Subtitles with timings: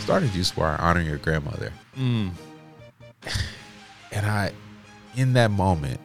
[0.00, 1.72] start a juice bar honor your grandmother.
[1.96, 2.30] Mm.
[4.12, 4.52] And I,
[5.14, 6.00] in that moment,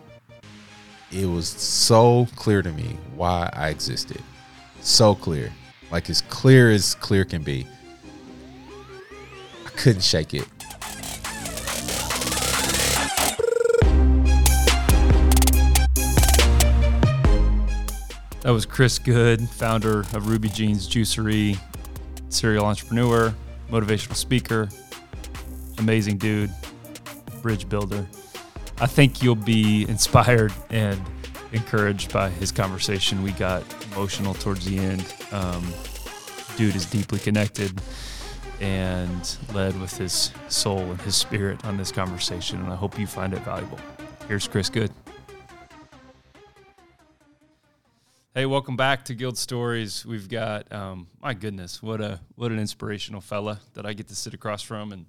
[1.12, 4.22] it was so clear to me why I existed.
[4.82, 5.52] So clear.
[5.90, 7.66] Like as clear as clear can be.
[9.66, 10.48] I couldn't shake it.
[18.42, 21.58] That was Chris Good, founder of Ruby Jeans Juicery,
[22.30, 23.34] serial entrepreneur,
[23.70, 24.70] motivational speaker,
[25.78, 26.52] amazing dude,
[27.42, 28.08] bridge builder.
[28.80, 31.00] I think you'll be inspired and
[31.54, 33.24] encouraged by his conversation.
[33.24, 35.14] We got emotional towards the end.
[35.32, 35.66] Um,
[36.58, 37.82] dude is deeply connected
[38.62, 43.08] and led with his soul and his spirit on this conversation, and I hope you
[43.08, 43.80] find it valuable.
[44.28, 44.92] Here's Chris Good.
[48.38, 50.06] Hey, welcome back to Guild Stories.
[50.06, 54.16] We've got, um, my goodness, what a what an inspirational fella that I get to
[54.16, 55.06] sit across from and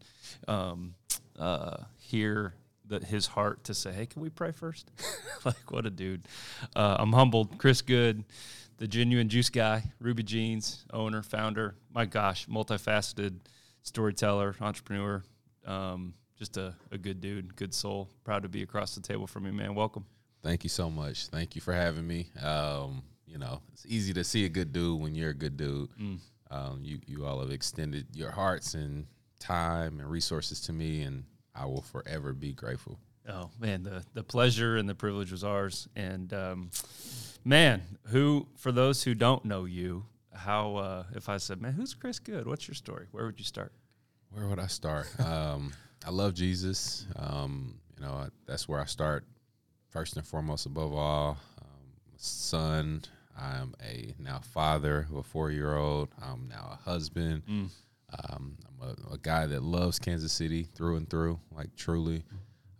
[0.47, 0.95] um,
[1.37, 2.55] uh, hear
[2.87, 4.93] that his heart to say, "Hey, can we pray first?
[5.45, 6.29] like, what a dude!
[6.77, 7.59] Uh, I'm humbled.
[7.59, 8.23] Chris Good,
[8.77, 11.75] the genuine juice guy, Ruby Jeans owner, founder.
[11.93, 13.41] My gosh, multifaceted
[13.83, 15.25] storyteller, entrepreneur.
[15.67, 18.09] Um, just a, a good dude, good soul.
[18.23, 19.75] Proud to be across the table from you, man.
[19.75, 20.05] Welcome.
[20.45, 21.27] Thank you so much.
[21.27, 22.31] Thank you for having me.
[22.41, 25.89] Um, you know, it's easy to see a good dude when you're a good dude.
[26.01, 26.19] Mm.
[26.51, 29.07] Um, you you all have extended your hearts and
[29.41, 32.99] time and resources to me, and I will forever be grateful.
[33.29, 35.89] Oh man, the the pleasure and the privilege was ours.
[35.97, 36.71] And um,
[37.45, 41.95] man, who for those who don't know you, how uh, if I said, man, who's
[41.95, 42.47] Chris Good?
[42.47, 43.07] What's your story?
[43.11, 43.73] Where would you start?
[44.31, 45.09] Where would I start?
[45.21, 45.73] um,
[46.07, 47.07] I love Jesus.
[47.17, 49.25] Um, you know, I, that's where I start
[49.91, 50.67] first and foremost.
[50.67, 53.03] Above all, um, son.
[53.39, 56.09] I'm a now father of a four year old.
[56.21, 57.43] I'm now a husband.
[57.49, 57.69] Mm.
[58.31, 62.23] Um, I'm a, a, guy that loves Kansas City through and through, like truly.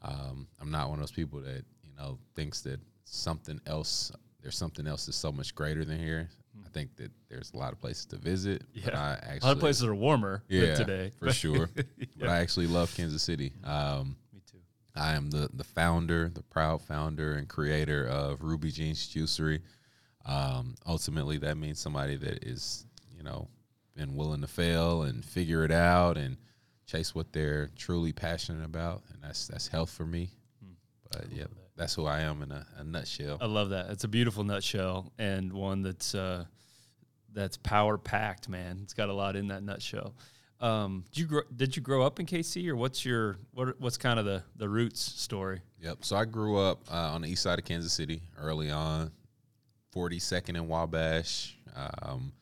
[0.03, 4.13] Um, I'm not one of those people that you know thinks that something else.
[4.41, 6.29] There's something else that's so much greater than here.
[6.65, 8.63] I think that there's a lot of places to visit.
[8.73, 11.69] Yeah, I actually, a lot of places are warmer yeah, today for sure.
[11.77, 11.83] yeah.
[12.19, 13.53] But I actually love Kansas City.
[13.65, 14.59] Um, Me too.
[14.95, 19.61] I am the the founder, the proud founder and creator of Ruby Jeans Juicery.
[20.27, 22.85] Um, ultimately, that means somebody that is,
[23.17, 23.49] you know,
[23.97, 26.37] been willing to fail and figure it out and
[26.87, 30.31] chase what they're truly passionate about, and that's that's health for me.
[30.63, 30.73] Hmm.
[31.11, 31.45] But yeah,
[31.77, 33.39] that's who I am in a, a, nutshell.
[33.41, 33.91] I love that.
[33.91, 36.45] It's a beautiful nutshell and one that's uh,
[37.33, 38.81] that's power packed, man.
[38.83, 40.15] It's got a lot in that nutshell.
[40.59, 43.99] Um, did you grow, did you grow up in KC, or what's your what what's
[43.99, 45.61] kind of the the roots story?
[45.83, 45.99] Yep.
[46.01, 49.11] So I grew up uh, on the east side of Kansas City early on.
[49.97, 52.33] 42nd and Wabash, um,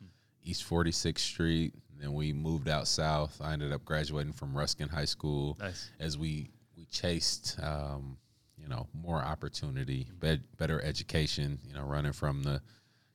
[0.42, 1.72] East 46th Street.
[2.00, 3.41] Then we moved out south.
[3.41, 5.91] I ended up graduating from Ruskin High School nice.
[6.00, 8.16] as we we chased, um,
[8.59, 11.60] you know, more opportunity, be- better education.
[11.65, 12.60] You know, running from the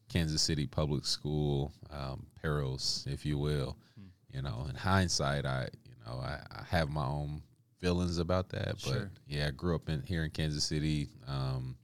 [0.07, 3.75] Kansas City public school um, perils, if you will.
[3.95, 4.38] Hmm.
[4.38, 7.41] You know, in hindsight, I you know I, I, have my own
[7.79, 9.11] feelings about that, but sure.
[9.27, 11.75] yeah, I grew up in here in Kansas City, um,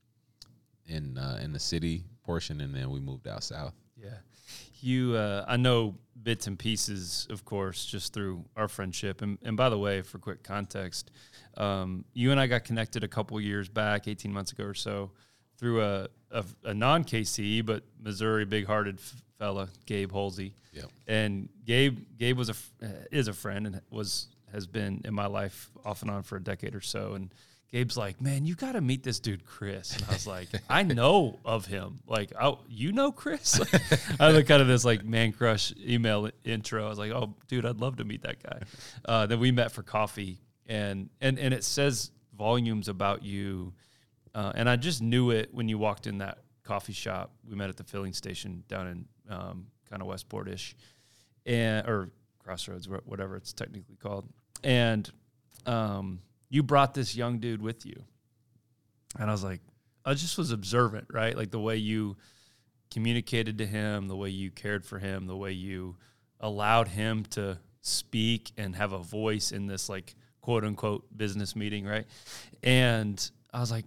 [0.87, 3.73] in uh, in the city portion, and then we moved out south.
[3.95, 4.09] Yeah,
[4.81, 5.15] you.
[5.15, 9.21] Uh, I know bits and pieces, of course, just through our friendship.
[9.21, 11.11] And, and by the way, for quick context,
[11.57, 15.11] um, you and I got connected a couple years back, eighteen months ago or so,
[15.57, 20.53] through a a, a non KC but Missouri big hearted f- fella, Gabe Holsey.
[20.73, 20.85] Yep.
[21.07, 22.55] And Gabe Gabe was a
[22.85, 26.37] uh, is a friend and was has been in my life off and on for
[26.37, 27.33] a decade or so, and
[27.71, 29.95] Gabe's like, man, you got to meet this dude, Chris.
[29.95, 31.99] And I was like, I know of him.
[32.07, 33.59] Like, oh, you know Chris?
[34.19, 36.85] I had kind of this like man crush email intro.
[36.85, 38.61] I was like, oh, dude, I'd love to meet that guy.
[39.03, 43.73] Uh, then we met for coffee, and and and it says volumes about you.
[44.33, 47.31] Uh, and I just knew it when you walked in that coffee shop.
[47.49, 50.75] We met at the filling station down in um, kind of Westport ish,
[51.45, 52.09] and or
[52.39, 54.29] Crossroads, whatever it's technically called,
[54.63, 55.09] and.
[55.65, 56.19] Um,
[56.49, 58.03] you brought this young dude with you.
[59.17, 59.61] And I was like,
[60.05, 61.35] I just was observant, right?
[61.35, 62.17] Like the way you
[62.91, 65.95] communicated to him, the way you cared for him, the way you
[66.39, 71.85] allowed him to speak and have a voice in this like quote unquote business meeting,
[71.85, 72.05] right?
[72.61, 73.85] And I was like,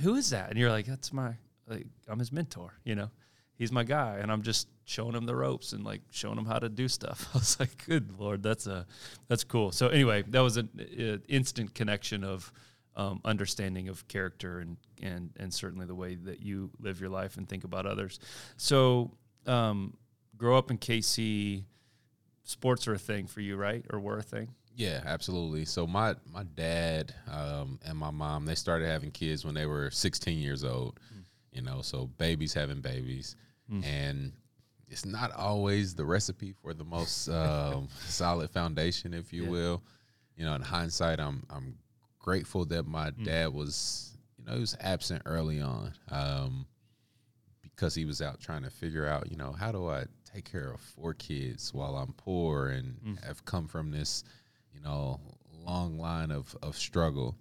[0.00, 0.50] who is that?
[0.50, 1.34] And you're like, that's my,
[1.68, 3.10] like, I'm his mentor, you know?
[3.56, 4.18] He's my guy.
[4.20, 7.28] And I'm just showing him the ropes and like showing him how to do stuff.
[7.34, 8.86] I was like, good lord, that's a
[9.28, 9.72] that's cool.
[9.72, 12.52] So anyway, that was an, an instant connection of
[12.94, 17.36] um, understanding of character and and and certainly the way that you live your life
[17.36, 18.18] and think about others.
[18.56, 19.12] So
[19.46, 19.96] um,
[20.36, 21.64] grow up in KC.
[22.44, 23.84] sports are a thing for you, right?
[23.90, 24.48] Or were a thing?
[24.76, 25.64] Yeah, absolutely.
[25.64, 29.90] So my my dad um, and my mom they started having kids when they were
[29.90, 30.98] 16 years old.
[31.14, 31.21] Mm.
[31.52, 33.36] You know, so babies having babies,
[33.70, 33.84] mm.
[33.84, 34.32] and
[34.88, 39.50] it's not always the recipe for the most um, solid foundation, if you yeah.
[39.50, 39.82] will.
[40.36, 41.76] You know, in hindsight, I'm I'm
[42.18, 43.24] grateful that my mm.
[43.24, 46.66] dad was you know he was absent early on um,
[47.62, 50.72] because he was out trying to figure out you know how do I take care
[50.72, 53.24] of four kids while I'm poor and mm.
[53.24, 54.24] have come from this
[54.74, 55.20] you know,
[55.64, 57.36] long line of of struggle.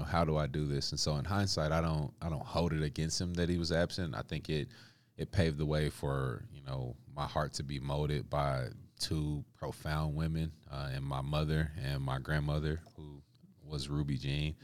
[0.00, 0.90] Know, how do I do this?
[0.90, 3.72] And so in hindsight, I don't I don't hold it against him that he was
[3.72, 4.14] absent.
[4.14, 4.68] I think it
[5.16, 8.68] it paved the way for you know my heart to be molded by
[8.98, 13.22] two profound women, uh, and my mother and my grandmother, who
[13.64, 14.54] was Ruby Jean.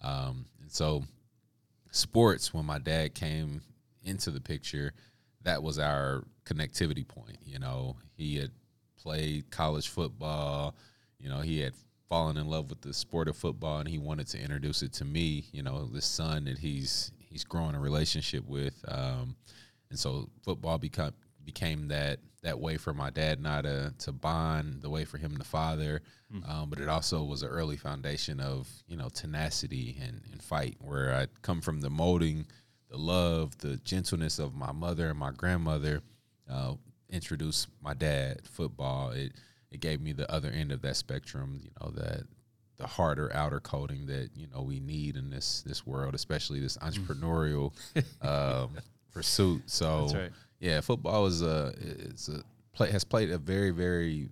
[0.00, 1.04] Um, and so,
[1.90, 3.62] sports when my dad came
[4.02, 4.92] into the picture,
[5.42, 7.38] that was our connectivity point.
[7.44, 8.50] You know, he had
[9.00, 10.74] played college football.
[11.18, 11.74] You know, he had
[12.08, 15.04] fallen in love with the sport of football, and he wanted to introduce it to
[15.04, 15.46] me.
[15.52, 19.36] You know, the son that he's he's growing a relationship with, um,
[19.90, 21.12] and so football become
[21.44, 25.18] became that that way for my dad and I to to bond, the way for
[25.18, 26.02] him to father.
[26.32, 26.50] Mm-hmm.
[26.50, 30.76] Um, but it also was an early foundation of you know tenacity and, and fight,
[30.80, 32.46] where I come from the molding,
[32.88, 36.02] the love, the gentleness of my mother and my grandmother.
[36.50, 36.74] Uh,
[37.12, 39.10] introduced my dad football.
[39.10, 39.32] It
[39.72, 41.58] it gave me the other end of that spectrum.
[41.62, 42.24] You know that
[42.76, 46.76] the harder outer coating that you know we need in this this world, especially this
[46.76, 46.90] mm.
[46.90, 47.72] entrepreneurial
[48.22, 48.70] um,
[49.12, 49.62] pursuit.
[49.66, 50.30] So right.
[50.60, 52.42] yeah, football is a it's a
[52.72, 54.28] play has played a very very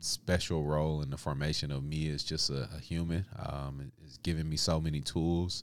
[0.00, 3.24] special role in the formation of me as just a, a human.
[3.38, 5.62] Um, it's given me so many tools.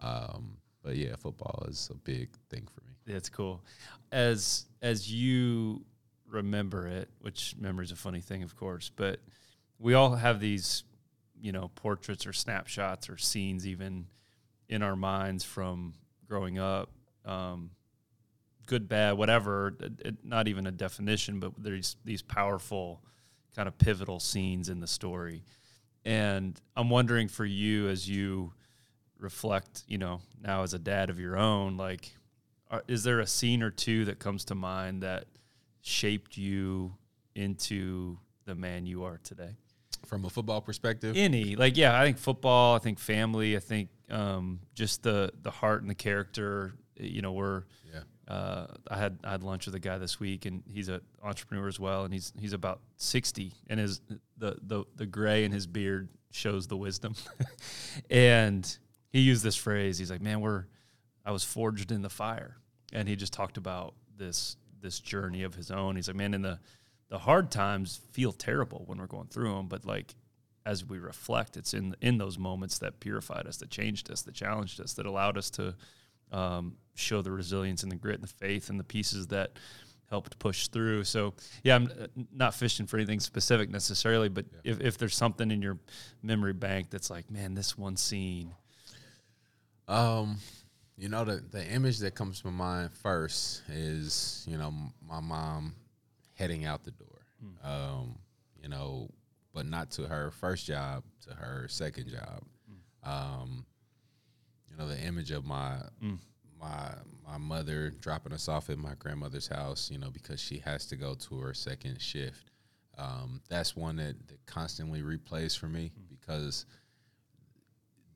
[0.00, 3.12] Um, but yeah, football is a big thing for me.
[3.12, 3.62] That's cool.
[4.10, 5.84] As as you
[6.28, 9.20] remember it, which memory is a funny thing, of course, but
[9.78, 10.84] we all have these,
[11.40, 14.06] you know, portraits or snapshots or scenes even
[14.68, 15.94] in our minds from
[16.26, 16.90] growing up.
[17.24, 17.70] Um,
[18.66, 23.02] good, bad, whatever, it, it, not even a definition, but there's these powerful
[23.54, 25.44] kind of pivotal scenes in the story.
[26.04, 28.52] And I'm wondering for you as you
[29.18, 32.14] reflect, you know, now as a dad of your own, like,
[32.70, 35.26] are, is there a scene or two that comes to mind that
[35.84, 36.96] shaped you
[37.34, 39.50] into the man you are today?
[40.06, 42.74] From a football perspective, any like yeah, I think football.
[42.74, 43.56] I think family.
[43.56, 46.74] I think um, just the the heart and the character.
[46.96, 48.00] You know, we're yeah.
[48.32, 51.68] Uh, I had I had lunch with a guy this week, and he's an entrepreneur
[51.68, 54.02] as well, and he's he's about sixty, and his
[54.36, 57.14] the the the gray in his beard shows the wisdom,
[58.10, 58.76] and
[59.10, 59.96] he used this phrase.
[59.96, 60.66] He's like, "Man, we're
[61.24, 62.58] I was forged in the fire,"
[62.92, 65.96] and he just talked about this this journey of his own.
[65.96, 66.60] He's like, man, in the
[67.08, 70.14] the hard times feel terrible when we're going through them, but like
[70.66, 74.34] as we reflect, it's in in those moments that purified us, that changed us, that
[74.34, 75.74] challenged us, that allowed us to
[76.30, 79.58] um, show the resilience and the grit and the faith and the pieces that
[80.10, 81.04] helped push through.
[81.04, 84.72] So yeah, I'm uh, not fishing for anything specific necessarily, but yeah.
[84.72, 85.78] if, if there's something in your
[86.22, 88.54] memory bank that's like, man, this one scene.
[89.88, 90.38] Um,
[90.96, 94.72] you know, the the image that comes to mind first is you know
[95.06, 95.74] my mom
[96.34, 97.26] heading out the door.
[97.44, 97.68] Mm.
[97.68, 98.18] Um,
[98.62, 99.08] you know,
[99.52, 102.44] but not to her first job, to her second job.
[102.70, 103.08] Mm.
[103.10, 103.66] Um,
[104.70, 106.18] you know, the image of my mm.
[106.60, 106.94] my
[107.26, 109.90] my mother dropping us off at my grandmother's house.
[109.90, 112.50] You know, because she has to go to her second shift.
[112.96, 116.08] Um, that's one that, that constantly replays for me mm.
[116.08, 116.64] because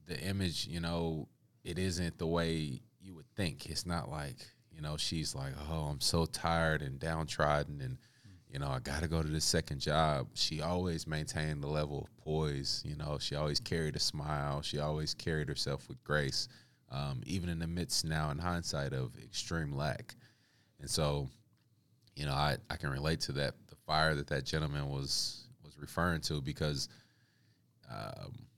[0.07, 1.26] the image, you know,
[1.69, 3.67] it isn't the way you would think.
[3.67, 4.37] It's not like
[4.75, 7.99] you know she's like, oh, I'm so tired and downtrodden, and
[8.51, 10.29] you know I got to go to this second job.
[10.33, 12.83] She always maintained the level of poise.
[12.87, 14.63] You know, she always carried a smile.
[14.63, 16.49] She always carried herself with grace,
[16.91, 20.15] um, even in the midst now, in hindsight, of extreme lack.
[20.81, 21.29] And so,
[22.17, 25.79] you know, I I can relate to that the fire that that gentleman was was
[25.79, 26.89] referring to because.
[27.91, 28.49] Um,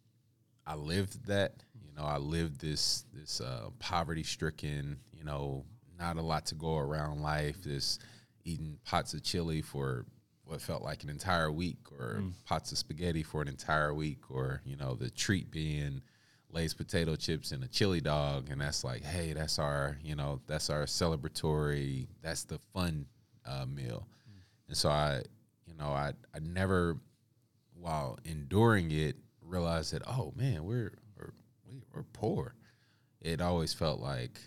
[0.66, 1.54] I lived that.
[1.90, 4.98] You know, I lived this this uh, poverty stricken.
[5.12, 5.64] You know,
[5.98, 7.62] not a lot to go around life.
[7.62, 7.98] This
[8.44, 10.06] eating pots of chili for
[10.44, 12.32] what felt like an entire week, or mm.
[12.44, 16.00] pots of spaghetti for an entire week, or you know, the treat being
[16.52, 20.40] Lay's potato chips and a chili dog, and that's like, hey, that's our, you know,
[20.46, 23.06] that's our celebratory, that's the fun
[23.46, 24.08] uh, meal.
[24.28, 24.42] Mm.
[24.68, 25.22] And so I,
[25.66, 26.96] you know, I I never,
[27.74, 30.92] while enduring it, realized that oh man, we're
[31.70, 32.54] we're we're poor.
[33.20, 34.40] It always felt like,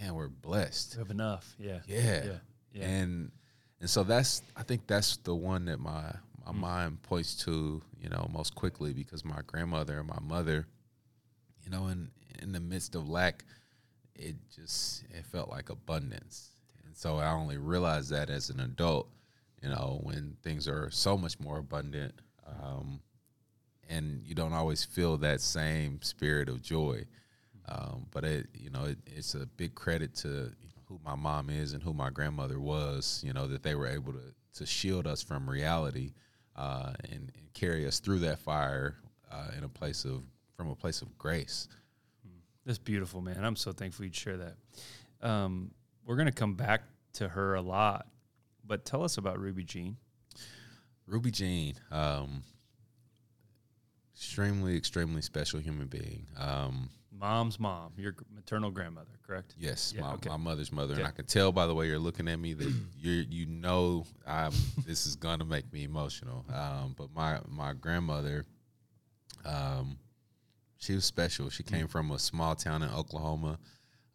[0.00, 0.94] man, we're blessed.
[0.96, 1.54] We have enough.
[1.58, 1.80] Yeah.
[1.86, 2.24] Yeah.
[2.24, 2.32] Yeah.
[2.72, 2.86] yeah.
[2.86, 3.30] And
[3.80, 6.12] and so that's I think that's the one that my
[6.46, 10.66] my mind points to, you know, most quickly because my grandmother and my mother,
[11.62, 12.10] you know, in
[12.40, 13.44] in the midst of lack,
[14.14, 16.50] it just it felt like abundance.
[16.86, 19.08] And so I only realized that as an adult,
[19.62, 22.14] you know, when things are so much more abundant,
[22.46, 23.00] um,
[23.88, 27.04] and you don't always feel that same spirit of joy.
[27.68, 30.52] Um, but it, you know, it, it's a big credit to
[30.86, 33.22] who my mom is and who my grandmother was.
[33.24, 36.12] You know that they were able to to shield us from reality
[36.56, 38.96] uh, and, and, carry us through that fire
[39.32, 40.22] uh, in a place of
[40.56, 41.68] from a place of grace.
[42.64, 43.44] That's beautiful, man.
[43.44, 45.28] I'm so thankful you'd share that.
[45.28, 45.72] Um,
[46.04, 46.82] we're gonna come back
[47.14, 48.06] to her a lot,
[48.64, 49.96] but tell us about Ruby Jean.
[51.06, 52.42] Ruby Jean, um,
[54.18, 56.26] extremely, extremely special human being.
[56.36, 59.54] Um, Mom's mom, your maternal grandmother, correct?
[59.58, 60.28] Yes, yeah, my, okay.
[60.28, 61.02] my mother's mother, okay.
[61.02, 64.04] and I can tell by the way you're looking at me that you you know
[64.26, 64.52] I'm.
[64.86, 66.44] this is gonna make me emotional.
[66.52, 68.44] Um, but my my grandmother,
[69.44, 69.98] um,
[70.78, 71.50] she was special.
[71.50, 71.90] She came mm.
[71.90, 73.58] from a small town in Oklahoma,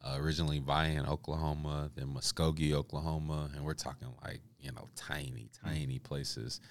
[0.01, 5.63] uh, originally Vian, Oklahoma, then Muskogee, Oklahoma, and we're talking like you know tiny, mm.
[5.63, 6.61] tiny places.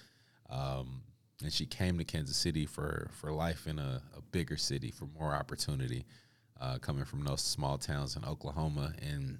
[0.49, 1.01] Um,
[1.41, 5.05] and she came to Kansas City for for life in a, a bigger city for
[5.17, 6.05] more opportunity,
[6.59, 9.39] uh, coming from those small towns in Oklahoma, and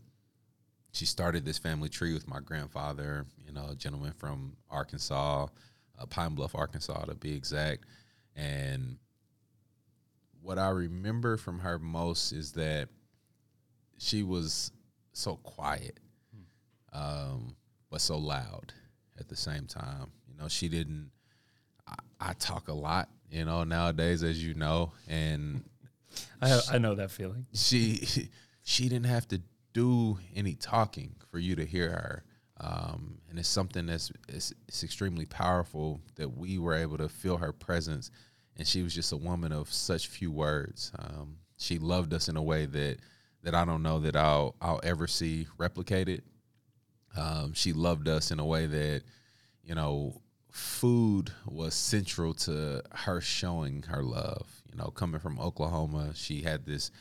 [0.91, 5.47] she started this family tree with my grandfather, you know, a gentleman from Arkansas,
[5.99, 7.85] uh, Pine Bluff, Arkansas, to be exact,
[8.35, 8.97] and
[10.41, 12.89] what I remember from her most is that
[13.97, 14.71] she was
[15.13, 15.99] so quiet,
[16.35, 16.99] hmm.
[16.99, 17.55] um,
[17.89, 18.73] but so loud
[19.19, 20.11] at the same time.
[20.27, 21.11] You know, she didn't
[22.19, 25.63] I, talk a lot, you know, nowadays, as you know, and
[26.41, 27.45] I I know that feeling.
[27.53, 28.29] She
[28.63, 29.41] she didn't have to
[29.73, 32.23] do any talking for you to hear her.
[32.59, 37.37] Um, and it's something that's it's, it's, extremely powerful that we were able to feel
[37.37, 38.11] her presence
[38.55, 42.37] and she was just a woman of such few words um, she loved us in
[42.37, 42.97] a way that
[43.41, 46.21] that I don't know that I'll I'll ever see replicated
[47.17, 49.01] um, she loved us in a way that
[49.63, 50.21] you know
[50.53, 54.61] food was central to her showing her love.
[54.71, 56.91] You know, coming from Oklahoma, she had this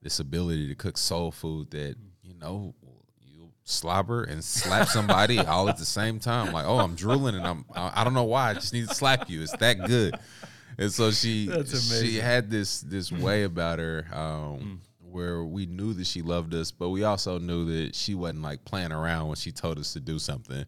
[0.00, 2.74] this ability to cook soul food that you know
[3.20, 6.54] you slobber and slap somebody all at the same time.
[6.54, 8.50] Like, oh, I'm drooling and I'm I don't know why.
[8.50, 9.42] I just need to slap you.
[9.42, 10.14] It's that good.
[10.78, 14.06] And so she she had this this way about her.
[14.10, 14.78] Um, mm.
[15.00, 18.64] Where we knew that she loved us, but we also knew that she wasn't like
[18.64, 20.64] playing around when she told us to do something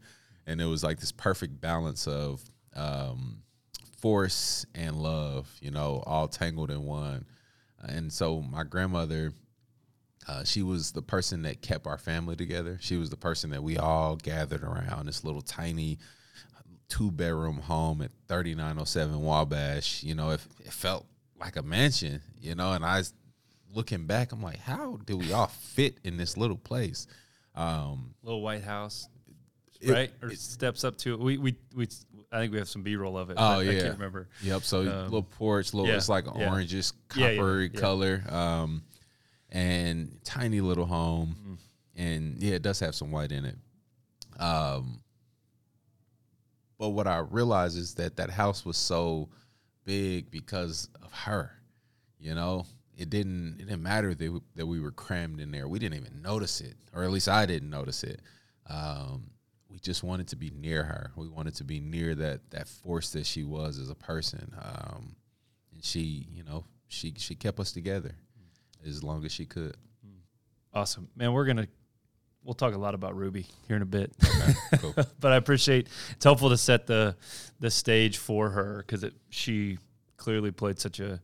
[0.46, 2.42] and it was like this perfect balance of
[2.74, 3.42] um,
[3.98, 7.24] force and love, you know, all tangled in one.
[7.80, 9.32] And so my grandmother,
[10.26, 12.78] uh, she was the person that kept our family together.
[12.80, 15.98] She was the person that we all gathered around this little tiny
[16.88, 20.02] two bedroom home at 3907 Wabash.
[20.02, 21.06] You know, it, it felt
[21.38, 23.12] like a mansion, you know, and I was
[23.72, 27.06] looking back, I'm like, how do we all fit in this little place?
[27.54, 29.08] Um, little White House
[29.84, 30.12] it, right?
[30.22, 31.20] Or it, steps up to it.
[31.20, 31.88] We we we.
[32.32, 33.36] I think we have some B roll of it.
[33.38, 34.28] Oh yeah, I can't remember.
[34.42, 34.62] Yep.
[34.62, 36.48] So um, little porch, little yeah, it's like yeah.
[36.48, 38.82] orangish coppery color, um,
[39.50, 41.58] and tiny little home, mm.
[41.96, 43.56] and yeah, it does have some white in it.
[44.38, 45.00] Um,
[46.78, 49.28] but what I realized is that that house was so
[49.84, 51.52] big because of her.
[52.18, 55.68] You know, it didn't it didn't matter that we, that we were crammed in there.
[55.68, 58.20] We didn't even notice it, or at least I didn't notice it.
[58.68, 59.30] Um,
[59.74, 61.10] we just wanted to be near her.
[61.16, 64.54] We wanted to be near that that force that she was as a person.
[64.62, 65.16] Um,
[65.72, 68.14] and she, you know, she she kept us together
[68.86, 69.76] as long as she could.
[70.72, 71.32] Awesome, man.
[71.32, 71.66] We're gonna
[72.44, 74.12] we'll talk a lot about Ruby here in a bit.
[74.24, 74.94] Okay, cool.
[75.18, 77.16] but I appreciate it's helpful to set the
[77.58, 79.78] the stage for her because she
[80.16, 81.20] clearly played such a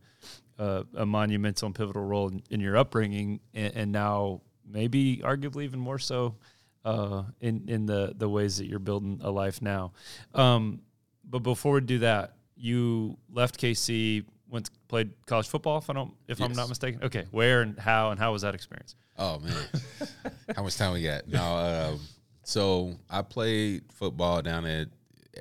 [0.57, 5.63] a, a monumental and pivotal role in, in your upbringing, and, and, now maybe arguably
[5.63, 6.35] even more so
[6.85, 9.93] uh, in in the the ways that you're building a life now.
[10.33, 10.81] Um,
[11.23, 15.77] but before we do that, you left KC, went played college football.
[15.77, 16.49] If I don't, if yes.
[16.49, 17.03] I'm not mistaken.
[17.03, 18.95] Okay, where and how and how was that experience?
[19.17, 19.53] Oh man,
[20.55, 21.27] how much time we got?
[21.27, 21.99] No, um,
[22.43, 24.87] so I played football down at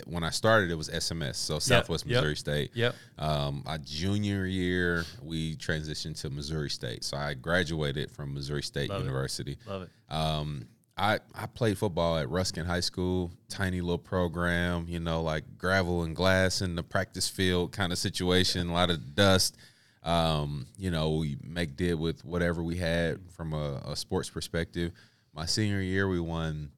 [0.06, 2.70] when I started, it was SMS, so Southwest yep, Missouri yep, State.
[2.75, 2.94] Yep.
[3.18, 8.90] Um, my junior year, we transitioned to Missouri State, so I graduated from Missouri State
[8.90, 9.52] Love University.
[9.52, 9.70] It.
[9.70, 10.14] Love it.
[10.14, 10.68] Um,
[11.00, 16.02] I, I played football at Ruskin High School, tiny little program, you know, like gravel
[16.02, 19.57] and glass in the practice field kind of situation, a lot of dust.
[20.02, 24.92] Um, you know, we make did with whatever we had from a, a, sports perspective.
[25.35, 26.71] My senior year, we won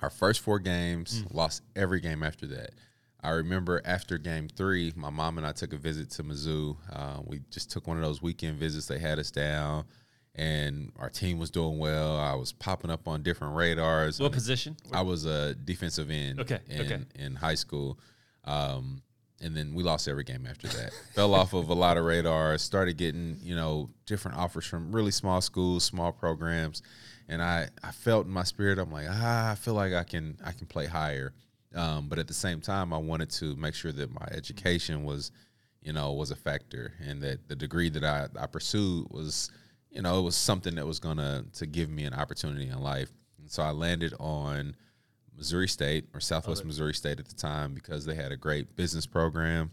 [0.00, 1.34] our first four games, mm.
[1.34, 2.70] lost every game after that.
[3.24, 6.76] I remember after game three, my mom and I took a visit to Mizzou.
[6.92, 8.86] Uh, we just took one of those weekend visits.
[8.86, 9.84] They had us down,
[10.34, 12.16] and our team was doing well.
[12.16, 14.18] I was popping up on different radars.
[14.18, 14.76] What position?
[14.92, 17.00] I was a defensive end Okay, in, okay.
[17.16, 17.98] in high school.
[18.44, 19.02] Um,
[19.40, 20.92] and then we lost every game after that.
[21.14, 25.10] Fell off of a lot of radars, started getting, you know, different offers from really
[25.10, 26.80] small schools, small programs.
[27.28, 30.38] And I, I felt in my spirit, I'm like, ah, I feel like I can
[30.44, 31.32] I can play higher.
[31.74, 35.32] Um, but at the same time, I wanted to make sure that my education was,
[35.82, 39.50] you know, was a factor and that the degree that I, I pursued was,
[39.92, 43.10] you know, it was something that was gonna to give me an opportunity in life.
[43.38, 44.74] And so I landed on
[45.36, 49.06] Missouri State or Southwest Missouri State at the time because they had a great business
[49.06, 49.70] program,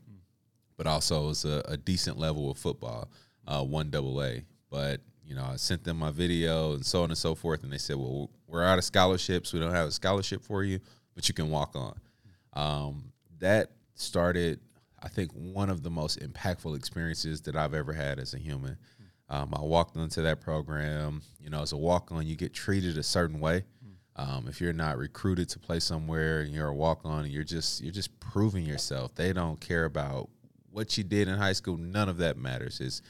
[0.78, 3.10] but also it was a, a decent level of football,
[3.48, 4.44] uh, one double A.
[4.70, 7.72] But you know, I sent them my video and so on and so forth, and
[7.72, 9.54] they said, "Well, we're out of scholarships.
[9.54, 10.80] We don't have a scholarship for you,
[11.16, 12.00] but you can walk on."
[12.54, 14.60] Um, that started,
[15.02, 18.78] I think, one of the most impactful experiences that I've ever had as a human.
[19.30, 21.22] Um, I walked into that program.
[21.42, 23.64] You know, as a walk on, you get treated a certain way.
[24.16, 27.46] Um, if you're not recruited to play somewhere and you're a walk on, and you're
[27.46, 29.16] just you're just proving yourself.
[29.16, 30.30] They don't care about
[30.72, 31.78] what you did in high school.
[31.78, 32.82] None of that matters.
[32.82, 33.02] Is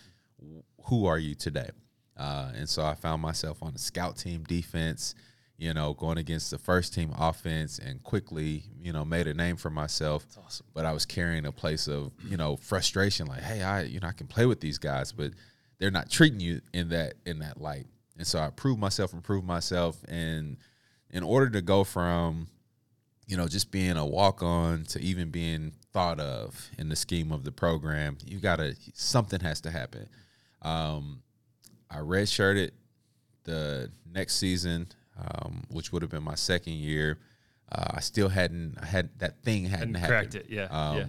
[0.83, 1.69] who are you today?
[2.15, 5.15] Uh, and so I found myself on the scout team defense,
[5.57, 9.55] you know, going against the first team offense, and quickly, you know, made a name
[9.55, 10.27] for myself.
[10.45, 10.67] awesome.
[10.75, 13.25] But I was carrying a place of, you know, frustration.
[13.25, 15.31] Like, hey, I, you know, I can play with these guys, but
[15.79, 17.87] they're not treating you in that in that light.
[18.17, 20.57] And so I proved myself, improved myself, and
[21.09, 22.47] in order to go from
[23.27, 27.31] you know, just being a walk on to even being thought of in the scheme
[27.31, 30.09] of the program, you gotta something has to happen.
[30.63, 31.21] Um,
[31.91, 32.71] I redshirted
[33.43, 37.19] the next season, um, which would have been my second year.
[37.71, 40.31] Uh, I still hadn't I had that thing hadn't And happened.
[40.31, 40.45] cracked it.
[40.49, 40.63] Yeah.
[40.71, 41.05] Um, yeah.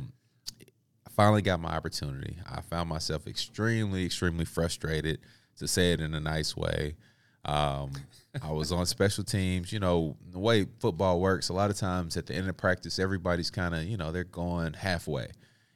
[1.20, 2.38] I finally got my opportunity.
[2.50, 5.18] I found myself extremely, extremely frustrated,
[5.58, 6.96] to say it in a nice way.
[7.44, 7.92] Um,
[8.42, 9.72] I was on special teams.
[9.72, 12.98] You know, the way football works, a lot of times at the end of practice,
[12.98, 15.28] everybody's kind of, you know, they're going halfway.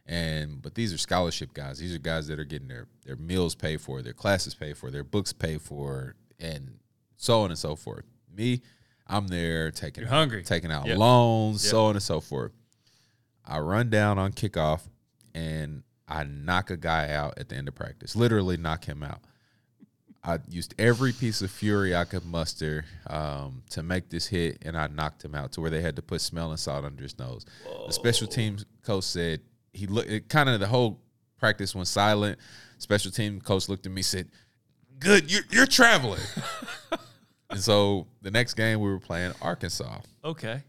[0.07, 1.79] And but these are scholarship guys.
[1.79, 4.90] These are guys that are getting their their meals paid for, their classes paid for,
[4.90, 6.79] their books paid for, and
[7.16, 8.05] so on and so forth.
[8.35, 8.61] Me,
[9.07, 10.42] I'm there taking You're hungry.
[10.42, 10.99] taking out Yep.
[10.99, 11.71] loans, Yep.
[11.71, 12.53] so on and so forth.
[13.47, 14.81] I run down on kickoff
[15.35, 18.14] and I knock a guy out at the end of practice.
[18.14, 19.20] Literally knock him out.
[20.23, 24.77] I used every piece of fury I could muster um, to make this hit, and
[24.77, 27.44] I knocked him out to where they had to put smelling salt under his nose.
[27.87, 29.40] The special teams coach said
[29.73, 30.29] he looked.
[30.31, 31.01] Kind of the whole
[31.38, 32.38] practice went silent.
[32.79, 34.29] Special team coach looked at me, said,
[34.99, 36.20] "Good, you're, you're traveling."
[37.51, 40.62] and so the next game we were playing Arkansas Okay.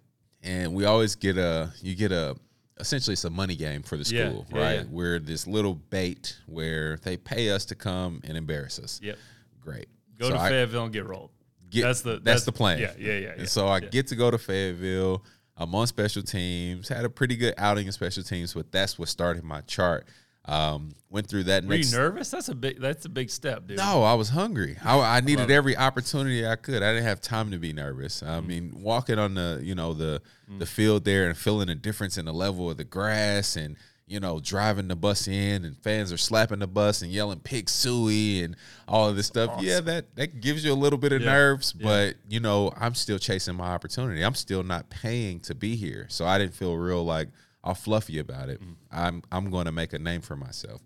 [0.43, 2.35] and we always get a you get a
[2.79, 4.83] essentially it's a money game for the school yeah, right yeah.
[4.89, 9.17] we're this little bait where they pay us to come and embarrass us Yep.
[9.61, 11.29] great Go So to I Fayetteville and get rolled.
[11.69, 12.93] get- that's the that's, the plan Yeah.
[12.97, 13.13] Yeah.
[13.13, 13.19] Yeah.
[13.19, 13.33] yeah.
[13.39, 13.87] and so i yeah.
[13.89, 15.23] get to go to fayetteville
[15.57, 19.07] i'm on special teams had a pretty good outing in special teams but that's what
[19.09, 20.07] started my chart
[20.47, 22.29] um, went through that Were next you nervous?
[22.29, 22.79] That's a big.
[22.79, 23.77] That's a big step, dude.
[23.77, 24.77] No, I was hungry.
[24.83, 25.53] I, I needed it.
[25.53, 26.83] every opportunity I could.
[26.83, 28.21] I didn't have time to be nervous.
[28.21, 28.45] I Mm.
[28.47, 30.21] mean, walking on the you know the
[30.59, 33.75] the field there and feeling the difference in the level of the grass and
[34.07, 37.65] you know driving the bus in and fans are slapping the bus and yelling "Pig
[37.65, 38.55] Sooie" and
[38.87, 39.59] all of this stuff.
[39.63, 41.31] Yeah, that that gives you a little bit of Yeah.
[41.33, 41.83] nerves, Yeah.
[41.87, 44.21] but you know I'm still chasing my opportunity.
[44.21, 47.29] I'm still not paying to be here, so I didn't feel real like
[47.65, 48.61] all fluffy about it.
[48.61, 48.75] Mm.
[48.91, 50.81] I'm I'm going to make a name for myself.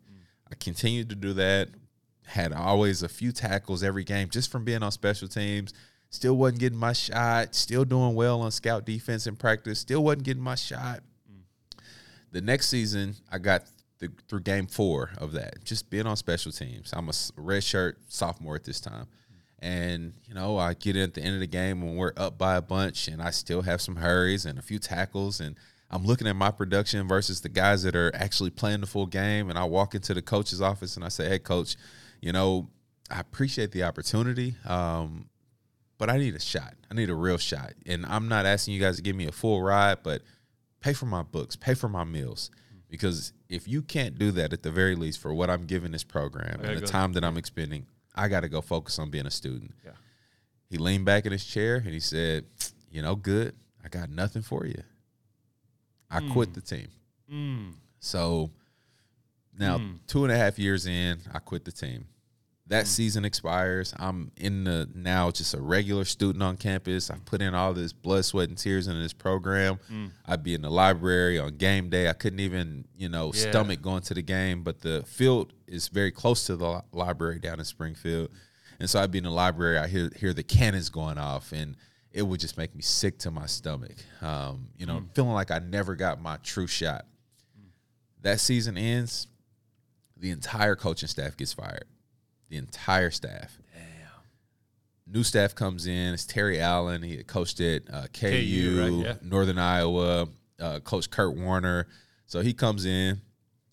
[0.52, 1.70] I continued to do that.
[2.26, 5.74] Had always a few tackles every game just from being on special teams.
[6.10, 7.54] Still wasn't getting my shot.
[7.54, 9.80] Still doing well on scout defense in practice.
[9.80, 11.02] Still wasn't getting my shot.
[12.32, 13.64] The next season, I got
[14.00, 16.92] the, through game four of that, just being on special teams.
[16.94, 19.08] I'm a red shirt sophomore at this time.
[19.60, 22.38] And, you know, I get in at the end of the game when we're up
[22.38, 25.40] by a bunch and I still have some hurries and a few tackles.
[25.40, 25.56] And
[25.92, 29.50] I'm looking at my production versus the guys that are actually playing the full game.
[29.50, 31.76] And I walk into the coach's office and I say, hey, coach,
[32.22, 32.70] you know,
[33.10, 34.56] I appreciate the opportunity.
[34.66, 35.30] Um,
[35.98, 36.76] but I need a shot.
[36.90, 37.74] I need a real shot.
[37.86, 40.22] And I'm not asking you guys to give me a full ride, but
[40.80, 42.52] pay for my books, pay for my meals.
[42.90, 46.04] Because if you can't do that at the very least for what I'm giving this
[46.04, 49.32] program and the time that I'm expending, I got to go focus on being a
[49.32, 49.74] student.
[49.84, 49.92] Yeah.
[50.70, 52.46] He leaned back in his chair and he said,
[52.92, 53.56] You know, good.
[53.84, 54.84] I got nothing for you.
[56.10, 56.88] I quit the team.
[57.32, 57.74] Mm.
[58.00, 58.50] So
[59.58, 60.00] now, Mm.
[60.08, 62.06] two and a half years in, I quit the team.
[62.68, 63.96] that season expires.
[63.98, 67.10] I'm in the now just a regular student on campus.
[67.10, 69.80] I put in all this blood, sweat, and tears into this program.
[69.92, 70.12] Mm.
[70.28, 72.08] I'd be in the library on game day.
[72.10, 73.50] I couldn't even, you know, Yeah.
[73.50, 77.58] stomach going to the game, but the field is very close to the library down
[77.58, 78.30] in Springfield.
[78.80, 79.80] And so I'd be in the library.
[79.80, 81.76] I hear hear the cannons going off, and
[82.12, 83.96] it would just make me sick to my stomach.
[84.22, 87.06] Um, you know, feeling like I never got my true shot.
[88.22, 89.28] That season ends.
[90.18, 91.86] The entire coaching staff gets fired.
[92.50, 93.58] The entire staff.
[93.74, 93.84] Damn.
[95.14, 96.14] New staff comes in.
[96.14, 97.04] It's Terry Allen.
[97.04, 99.14] He coached at uh, KU, right, yeah.
[99.22, 100.28] Northern Iowa.
[100.60, 101.88] Uh, Coach Kurt Warner.
[102.26, 103.22] So he comes in,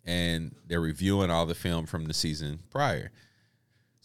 [0.05, 3.11] and they're reviewing all the film from the season prior.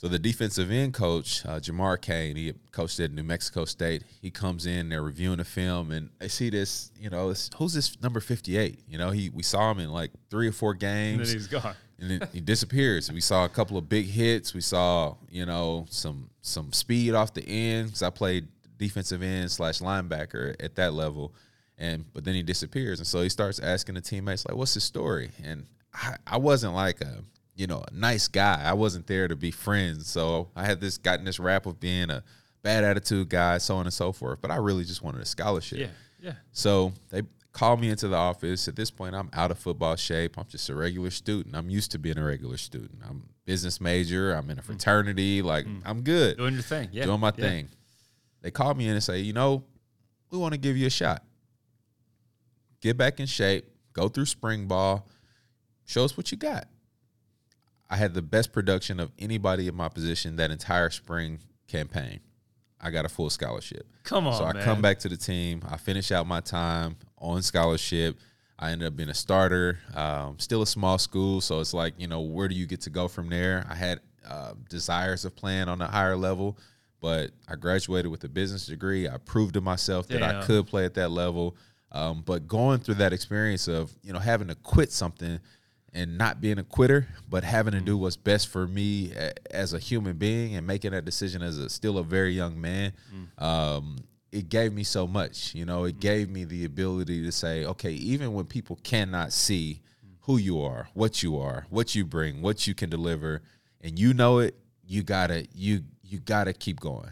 [0.01, 4.03] So the defensive end coach, uh, Jamar Kane, he coached at New Mexico State.
[4.19, 6.91] He comes in, they're reviewing the film, and they see this.
[6.99, 8.79] You know, this, who's this number fifty-eight?
[8.87, 11.45] You know, he we saw him in like three or four games, And then he's
[11.45, 11.75] gone.
[11.99, 13.11] and then he disappears.
[13.11, 14.55] We saw a couple of big hits.
[14.55, 19.51] We saw, you know, some some speed off the end because I played defensive end
[19.51, 21.35] slash linebacker at that level,
[21.77, 24.83] and but then he disappears, and so he starts asking the teammates like, "What's his
[24.83, 27.23] story?" And I, I wasn't like a
[27.61, 28.59] you know a nice guy.
[28.65, 32.09] I wasn't there to be friends, so I had this gotten this rap of being
[32.09, 32.23] a
[32.63, 34.41] bad attitude guy, so on and so forth.
[34.41, 35.77] But I really just wanted a scholarship.
[35.77, 35.87] Yeah,
[36.19, 36.33] yeah.
[36.53, 37.21] So they
[37.51, 38.67] called me into the office.
[38.67, 40.39] At this point, I'm out of football shape.
[40.39, 41.55] I'm just a regular student.
[41.55, 42.99] I'm used to being a regular student.
[43.07, 44.33] I'm business major.
[44.33, 44.71] I'm in a mm-hmm.
[44.71, 45.43] fraternity.
[45.43, 45.87] Like mm-hmm.
[45.87, 46.89] I'm good, Doing your thing.
[46.91, 47.05] Yeah.
[47.05, 47.45] doing my yeah.
[47.45, 47.69] thing.
[48.41, 49.63] They called me in and say, you know,
[50.31, 51.23] we want to give you a shot.
[52.81, 53.65] Get back in shape.
[53.93, 55.07] Go through spring ball.
[55.85, 56.65] Show us what you got.
[57.91, 62.21] I had the best production of anybody in my position that entire spring campaign.
[62.79, 63.85] I got a full scholarship.
[64.03, 64.63] Come on, So I man.
[64.63, 65.61] come back to the team.
[65.69, 68.17] I finish out my time on scholarship.
[68.57, 69.77] I ended up being a starter.
[69.93, 72.89] Um, still a small school, so it's like you know where do you get to
[72.89, 73.65] go from there?
[73.69, 76.57] I had uh, desires of playing on a higher level,
[77.01, 79.07] but I graduated with a business degree.
[79.09, 81.57] I proved to myself that I could play at that level.
[81.91, 85.39] Um, but going through that experience of you know having to quit something
[85.93, 88.03] and not being a quitter, but having to do mm-hmm.
[88.03, 89.11] what's best for me
[89.49, 92.93] as a human being and making that decision as a still a very young man,
[93.13, 93.43] mm.
[93.43, 93.97] um,
[94.31, 95.53] it gave me so much.
[95.53, 95.99] You know, it mm.
[95.99, 100.15] gave me the ability to say, okay, even when people cannot see mm.
[100.21, 103.41] who you are, what you are, what you bring, what you can deliver,
[103.81, 107.11] and you know it, you gotta you you gotta keep going.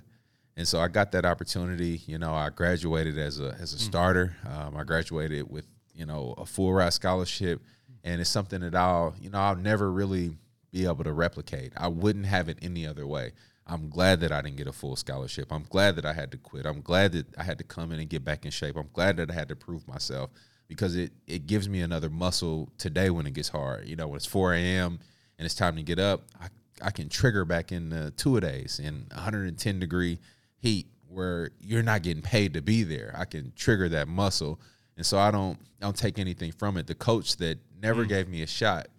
[0.56, 2.02] And so I got that opportunity.
[2.06, 4.36] You know, I graduated as a as a starter.
[4.46, 7.62] Um, I graduated with you know a full ride scholarship,
[8.04, 10.32] and it's something that I'll you know I'll never really
[10.72, 11.74] be able to replicate.
[11.76, 13.32] I wouldn't have it any other way.
[13.66, 15.52] I'm glad that I didn't get a full scholarship.
[15.52, 16.66] I'm glad that I had to quit.
[16.66, 18.76] I'm glad that I had to come in and get back in shape.
[18.76, 20.32] I'm glad that I had to prove myself
[20.68, 23.88] because it it gives me another muscle today when it gets hard.
[23.88, 25.00] You know, when it's 4 a.m.
[25.38, 26.48] and it's time to get up, I
[26.82, 30.20] I can trigger back in uh, two a days in 110 degree
[30.58, 33.14] heat where you're not getting paid to be there.
[33.18, 34.60] I can trigger that muscle,
[35.00, 36.86] and so I don't I don't take anything from it.
[36.86, 38.90] The coach that never gave me a shot,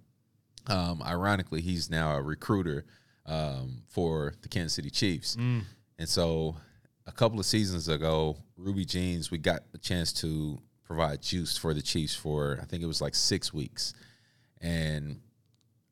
[0.67, 2.87] um, ironically, he's now a recruiter
[3.27, 5.37] um, for the Kansas City Chiefs,
[5.99, 6.57] and so
[7.07, 11.75] a couple of seasons ago, Ruby Jeans, we got a chance to provide juice for
[11.75, 13.93] the Chiefs for I think it was like six weeks,
[14.59, 15.21] and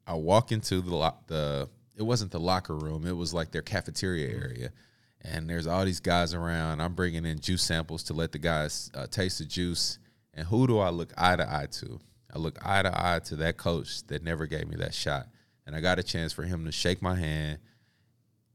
[0.06, 3.60] I walk into the lo- the it wasn't the locker room, it was like their
[3.60, 4.70] cafeteria area.
[5.22, 6.80] And there's all these guys around.
[6.80, 9.98] I'm bringing in juice samples to let the guys uh, taste the juice.
[10.34, 11.98] And who do I look eye to eye to?
[12.32, 15.26] I look eye to eye to that coach that never gave me that shot.
[15.66, 17.58] And I got a chance for him to shake my hand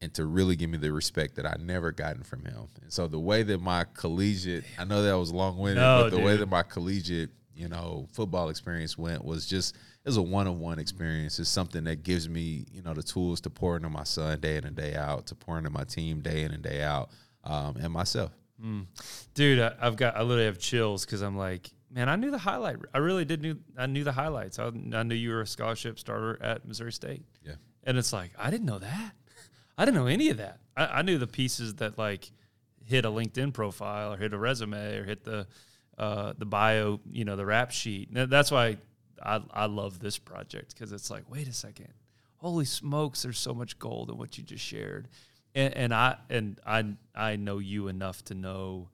[0.02, 2.68] and to really give me the respect that I never gotten from him.
[2.82, 6.12] And so the way that my collegiate, I know that was long winded, No, but
[6.12, 10.22] the way that my collegiate, you know, football experience went was just it was a
[10.22, 11.40] one on one experience.
[11.40, 14.58] It's something that gives me, you know, the tools to pour into my son day
[14.58, 17.10] in and day out, to pour into my team day in and day out,
[17.44, 18.32] um, and myself.
[19.34, 22.38] dude I, i've got i literally have chills because i'm like man i knew the
[22.38, 25.48] highlight i really did knew i knew the highlights I, I knew you were a
[25.48, 27.56] scholarship starter at missouri state Yeah.
[27.84, 29.12] and it's like i didn't know that
[29.78, 32.32] i didn't know any of that i, I knew the pieces that like
[32.86, 35.46] hit a linkedin profile or hit a resume or hit the
[35.98, 38.78] uh, the bio you know the rap sheet And that's why
[39.22, 41.94] i, I love this project because it's like wait a second
[42.38, 45.08] holy smokes there's so much gold in what you just shared
[45.56, 46.84] and, and i and i
[47.16, 48.90] i know you enough to know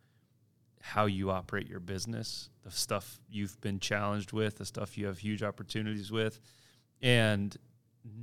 [0.82, 5.18] how you operate your business, the stuff you've been challenged with, the stuff you have
[5.20, 6.40] huge opportunities with.
[7.02, 7.56] And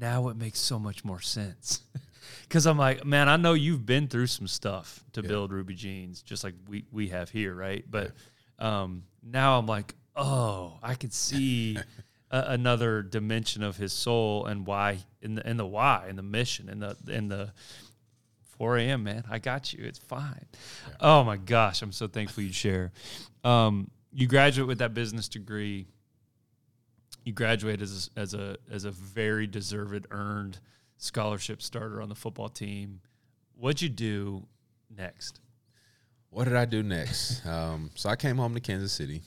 [0.01, 1.83] now it makes so much more sense.
[2.49, 5.29] Cause I'm like, man, I know you've been through some stuff to Yeah.
[5.29, 7.85] build Ruby Jeans, just like we, we have here, right?
[7.89, 8.13] But
[8.59, 11.77] um, now I'm like, oh, I could see
[12.31, 16.23] a, another dimension of his soul and why in the in the why and the
[16.23, 17.53] mission and the in the
[18.59, 19.05] 4 a.m.
[19.05, 19.85] man, I got you.
[19.85, 20.47] It's fine.
[21.01, 22.93] Oh my gosh, I'm so thankful you share.
[23.45, 25.87] Um, you graduate with that business degree.
[27.25, 30.59] You graduate as a, as a as a very deserved earned
[30.97, 33.01] scholarship starter on the football team.
[33.57, 34.47] What'd you do
[34.95, 35.41] next?
[36.31, 37.45] What did I do next?
[37.47, 39.23] um, so I came home to Kansas City.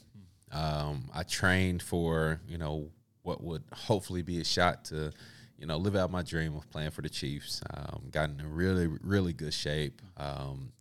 [0.51, 2.89] Um, I trained for you know
[3.23, 5.11] what would hopefully be a shot to
[5.57, 7.61] you know live out my dream of playing for the Chiefs.
[7.73, 10.01] Um, got in really really good shape.
[10.17, 10.71] Um,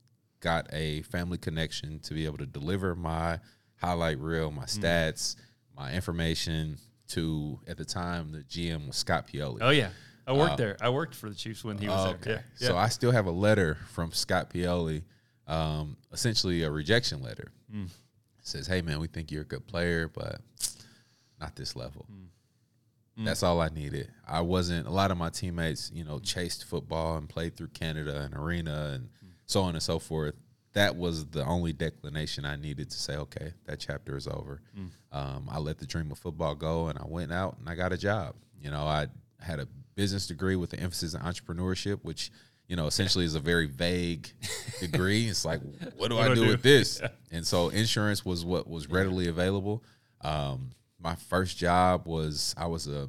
[0.41, 3.41] got a family connection to be able to deliver my
[3.77, 4.79] highlight reel, my Mm.
[4.81, 5.37] stats,
[5.77, 6.79] my information
[7.09, 9.59] to at the time the GM was Scott Pioli.
[9.61, 9.91] Oh yeah,
[10.27, 10.77] I worked there.
[10.81, 12.45] I worked for the Chiefs when he was Oh, there.
[12.59, 12.69] Yeah.
[12.69, 15.03] So I still have a letter from Scott Pioli,
[15.49, 17.51] um, essentially a rejection letter.
[17.75, 17.87] Mm.
[17.87, 17.91] It
[18.43, 20.41] says, "Hey man, we think you're a good player, but
[21.41, 23.25] not this level." Mm.
[23.25, 24.13] That's all I needed.
[24.29, 24.87] I wasn't.
[24.87, 28.93] A lot of my teammates, you know, chased football and played through Canada and arena
[28.95, 29.33] and Mm.
[29.47, 30.37] so on and so forth.
[30.75, 34.61] That was the only declination I needed to say, okay, that chapter is over.
[34.79, 34.91] Mm.
[35.11, 37.93] Um, I let the dream of football go, and I went out and I got
[37.93, 38.37] a job.
[38.61, 39.09] You know, I
[39.41, 42.31] had a business degree with an emphasis in entrepreneurship, which
[42.69, 44.29] you know essentially is a very vague
[44.81, 45.27] degree.
[45.27, 45.61] It's like,
[45.97, 47.01] what do What I do I do with this?
[47.33, 49.83] And so insurance was what was readily available.
[50.21, 53.09] Um, my first job was I was a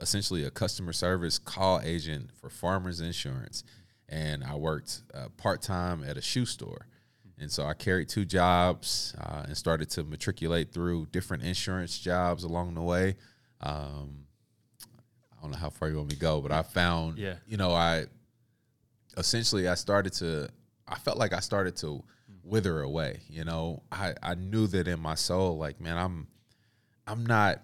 [0.00, 3.64] essentially a customer service call agent for Farmers Insurance,
[4.08, 6.86] and I worked uh, part time at a shoe store.
[7.40, 12.42] And so I carried two jobs uh, and started to matriculate through different insurance jobs
[12.42, 13.14] along the way.
[13.60, 14.24] Um,
[15.36, 17.34] I don't know how far you want me to go, but I found, Yeah.
[17.46, 18.06] you know, I
[19.18, 20.48] essentially I started to,
[20.86, 22.02] I felt like I started to
[22.42, 23.20] wither away.
[23.28, 26.28] You know, I I knew that in my soul, like man, I'm
[27.06, 27.62] I'm not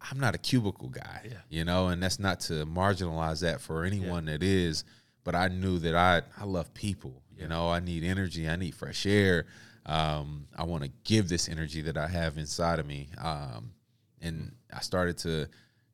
[0.00, 1.36] I'm not a cubicle guy, Yeah.
[1.48, 4.84] you know, and that's not to marginalize that for anyone that is,
[5.22, 8.74] but I knew that I I love people, you know, I need energy, I need
[8.74, 9.46] fresh air.
[9.86, 13.08] Um, I want to give this energy that I have inside of me.
[13.18, 13.72] Um,
[14.20, 15.48] and I started to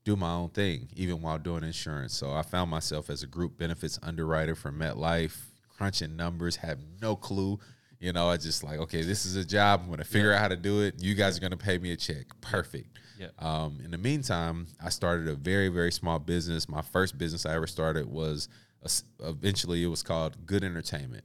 [0.08, 2.14] do my own thing, even while doing insurance.
[2.14, 5.36] So I found myself as a group benefits underwriter for MetLife,
[5.76, 7.58] crunching numbers, have no clue.
[8.00, 9.80] You know, I just like, okay, this is a job.
[9.82, 10.94] I'm going to figure out how to do it.
[10.98, 12.24] You guys are going to pay me a check.
[12.40, 12.98] Perfect.
[13.18, 13.26] Yeah.
[13.38, 16.70] Um, in the meantime, I started a very, very small business.
[16.70, 18.48] My first business I ever started was
[18.82, 21.24] a eventually it was called Good Entertainment.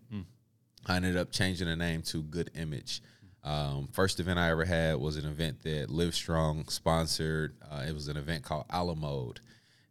[0.86, 3.02] I ended up changing the name to Good Image.
[3.44, 7.56] Um, first event I ever had was an event that Live Strong sponsored.
[7.70, 9.42] Uh, it was an event called Alamode.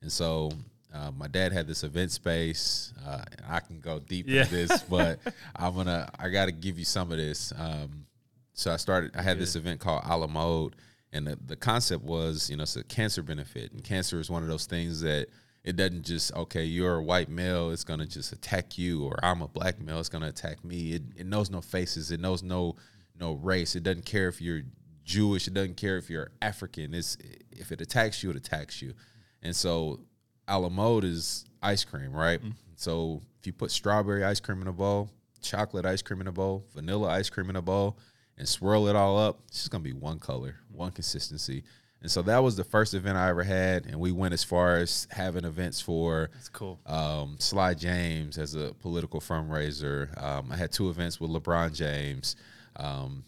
[0.01, 0.51] And so
[0.95, 2.93] uh, my dad had this event space.
[3.07, 4.43] Uh, I can go deep Yeah.
[4.43, 5.21] into this, but
[5.55, 7.53] I'm gonna I got to give you some of this.
[7.59, 8.07] Um,
[8.55, 9.17] so I started.
[9.17, 10.77] I had this event called Alamode,
[11.13, 14.43] and the, the concept was, you know, it's a cancer benefit, and cancer is one
[14.43, 15.29] of those things that
[15.65, 19.41] it doesn't just okay, you're a white male, it's gonna just attack you, or I'm
[19.43, 20.93] a black male, it's gonna attack me.
[20.95, 22.77] It, it knows no faces, it knows no
[23.19, 23.77] no race.
[23.77, 24.63] It doesn't care if you're
[25.05, 26.95] Jewish, it doesn't care if you're African.
[26.95, 27.17] It's
[27.51, 28.95] if it attacks you, it attacks you.
[29.43, 30.01] And so
[30.49, 32.41] a la mode is ice cream, right?
[32.77, 36.33] So if you put strawberry ice cream in a bowl, chocolate ice cream in a
[36.33, 37.99] bowl, vanilla ice cream in a bowl,
[38.39, 41.65] and swirl it all up, it's just gonna be one color, one consistency.
[42.01, 44.77] And so that was the first event I ever had, and we went as far
[44.77, 46.81] as having events for That's cool.
[46.87, 50.21] um, Sly James as a political fundraiser.
[50.21, 52.35] Um, I had two events with LeBron James,
[52.77, 53.25] um,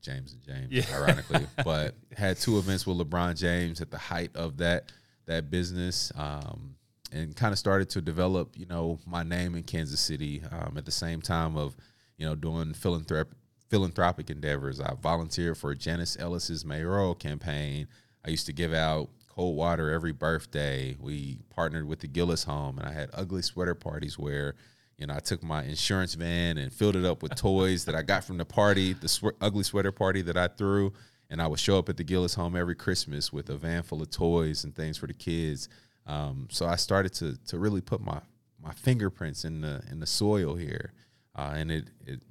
[0.00, 0.84] James and James, Yeah.
[0.96, 4.92] ironically, but had two events with LeBron James at the height of that
[5.26, 6.74] that business, um,
[7.12, 10.42] and kind of started to develop, you know, my name in Kansas City.
[10.50, 11.76] Um, at the same time of,
[12.16, 13.32] you know, doing philanthrop-
[13.68, 14.80] philanthropic endeavors.
[14.80, 17.88] I volunteered for Janice Ellis's mayoral campaign.
[18.24, 20.96] I used to give out cold water every birthday.
[20.98, 24.54] We partnered with the Gillis Home, and I had ugly sweater parties where,
[24.98, 28.02] you know, I took my insurance van and filled it up with toys that I
[28.02, 30.92] got from the party, the swe- ugly sweater party that I threw,
[31.30, 34.02] and I would show up at the Gillis Home every Christmas with a van full
[34.02, 35.68] of toys and things for the kids.
[36.06, 38.20] Um, so I started to to really put my
[38.60, 40.92] my fingerprints in the in the soil here,
[41.36, 42.22] uh, and it it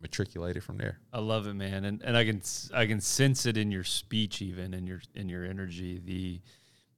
[0.00, 0.98] matriculated from there.
[1.12, 2.40] I love it, man, and and I can
[2.72, 6.00] I can sense it in your speech, even in your in your energy.
[6.02, 6.40] The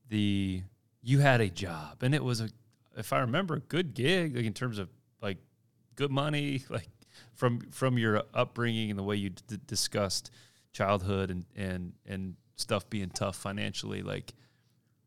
[0.08, 0.62] the
[1.02, 2.50] you had a job, and it was a,
[2.96, 4.88] if I remember, a good gig, like in terms of
[5.20, 5.38] like
[5.96, 6.88] good money, like
[7.34, 10.30] from from your upbringing and the way you d- discussed
[10.72, 14.02] childhood and and and stuff being tough financially.
[14.02, 14.34] Like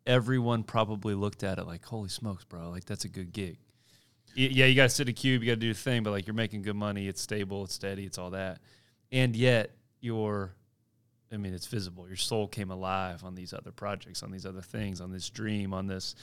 [0.06, 3.58] everyone probably looked at it like, holy smokes, bro, like that's a good gig.
[4.34, 6.26] Yeah, you got to sit a cube, you got to do your thing, but like
[6.26, 8.62] you're making good money, it's stable, it's steady, it's all that.
[9.12, 10.56] And yet you're
[11.34, 12.08] I mean, it's visible.
[12.08, 15.74] Your soul came alive on these other projects, on these other things, on this dream,
[15.74, 16.16] on this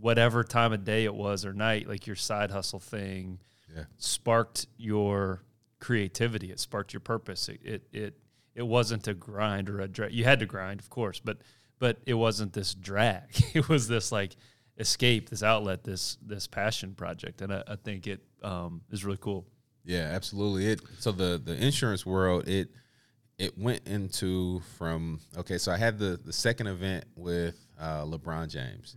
[0.00, 1.88] whatever time of day it was or night.
[1.88, 3.40] Like your side hustle thing
[3.74, 3.84] Yeah.
[3.96, 5.42] sparked your
[5.80, 6.50] creativity.
[6.50, 7.48] It sparked your purpose.
[7.48, 8.14] It it it,
[8.54, 10.12] it wasn't a grind or a drag.
[10.12, 11.38] You had to grind, of course, but
[11.78, 13.22] but it wasn't this drag.
[13.54, 14.36] It was this like
[14.78, 19.18] escape, this outlet, this this passion project, and I, I think it um, is really
[19.20, 19.46] cool.
[19.84, 20.66] Yeah, absolutely.
[20.66, 22.70] It so the the insurance world it
[23.38, 25.58] it went into from okay.
[25.58, 28.96] So I had the the second event with uh, LeBron James,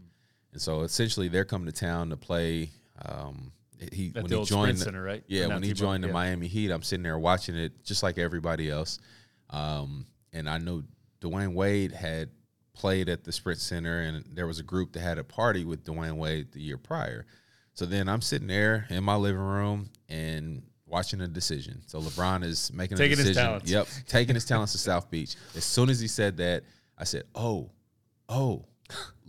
[0.53, 2.71] and so essentially they're coming to town to play.
[3.05, 3.51] Um,
[3.91, 5.23] he At when he joined Sprint the- Center, right?
[5.27, 6.13] Yeah, when he joined the yeah.
[6.13, 8.99] Miami Heat, I'm sitting there watching it just like everybody else.
[9.49, 10.83] Um, and I know
[11.19, 12.29] Dwyane Wade had
[12.73, 15.83] played at the Sprint Center, and there was a group that had a party with
[15.83, 17.25] Dwyane Wade the year prior.
[17.73, 21.81] So then I'm sitting there in my living room and watching a decision.
[21.87, 23.43] So LeBron is making Taking a his decision.
[23.43, 23.71] talents.
[23.71, 25.35] Yep, taking his talents to South Beach.
[25.55, 26.63] As soon as he said that,
[26.97, 27.71] I said, "Oh,
[28.29, 28.65] oh,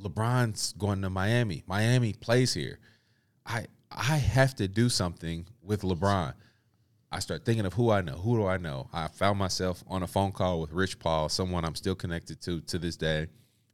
[0.00, 1.62] LeBron's going to Miami.
[1.66, 2.78] Miami plays here.
[3.46, 6.34] I I have to do something with LeBron."
[7.12, 8.14] I start thinking of who I know.
[8.14, 8.88] Who do I know?
[8.90, 12.60] I found myself on a phone call with Rich Paul, someone I'm still connected to
[12.62, 13.26] to this day.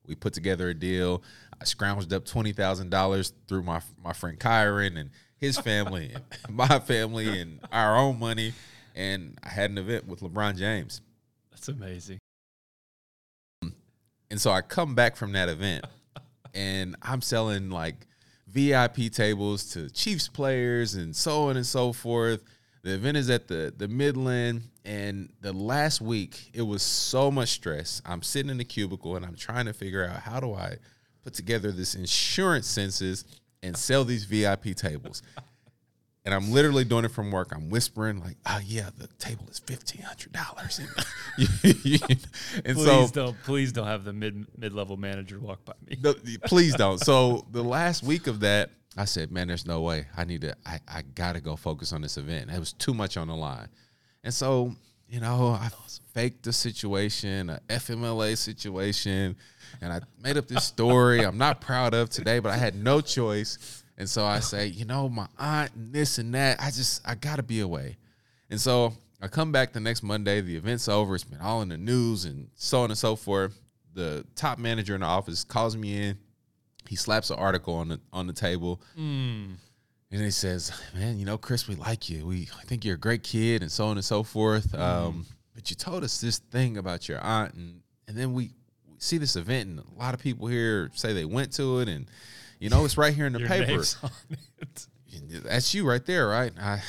[0.04, 1.22] We put together a deal.
[1.60, 6.24] I scrounged up twenty thousand dollars through my my friend Kyron and his family and
[6.56, 8.54] my family and our own money,
[8.96, 11.00] and I had an event with LeBron James.
[11.50, 12.18] That's amazing.
[14.30, 15.84] And so I come back from that event
[16.54, 18.06] and I'm selling like
[18.46, 22.42] VIP tables to Chiefs players and so on and so forth.
[22.82, 27.50] The event is at the the Midland and the last week it was so much
[27.50, 28.00] stress.
[28.06, 30.76] I'm sitting in the cubicle and I'm trying to figure out how do I
[31.22, 33.24] put together this insurance census
[33.62, 35.22] and sell these VIP tables.
[36.28, 37.54] And I'm literally doing it from work.
[37.54, 40.78] I'm whispering like, "Oh yeah, the table is fifteen hundred dollars."
[41.38, 45.96] And Please so don't please don't have the mid mid level manager walk by me.
[46.02, 46.12] no,
[46.44, 46.98] please don't.
[46.98, 50.04] So the last week of that, I said, man, there's no way.
[50.18, 50.54] I need to.
[50.66, 52.50] I, I gotta go focus on this event.
[52.50, 53.68] It was too much on the line,
[54.22, 54.76] and so
[55.08, 55.70] you know, I
[56.12, 59.34] faked the situation, a FMLA situation,
[59.80, 61.24] and I made up this story.
[61.24, 64.84] I'm not proud of today, but I had no choice, and so I say, you
[64.86, 66.58] know, my aunt and this and that.
[66.60, 67.96] I just I gotta be away,
[68.48, 70.40] and so I come back the next Monday.
[70.40, 71.14] The event's over.
[71.14, 73.58] It's been all in the news and so on and so forth.
[73.94, 76.18] The top manager in the office calls me in.
[76.88, 79.56] He slaps an article on the on the table, Mm.
[80.10, 82.24] and he says, "Man, you know, Chris, we like you.
[82.26, 84.74] We I think you're a great kid, and so on and so forth.
[84.74, 88.52] Um, but you told us this thing about your aunt, and and then we
[88.98, 92.08] see this event, and a lot of people here say they went to it, and
[92.58, 93.66] you know, it's right here in the paper.
[93.66, 94.38] name's on it.
[95.44, 96.52] That's you right there, right?
[96.60, 96.82] I,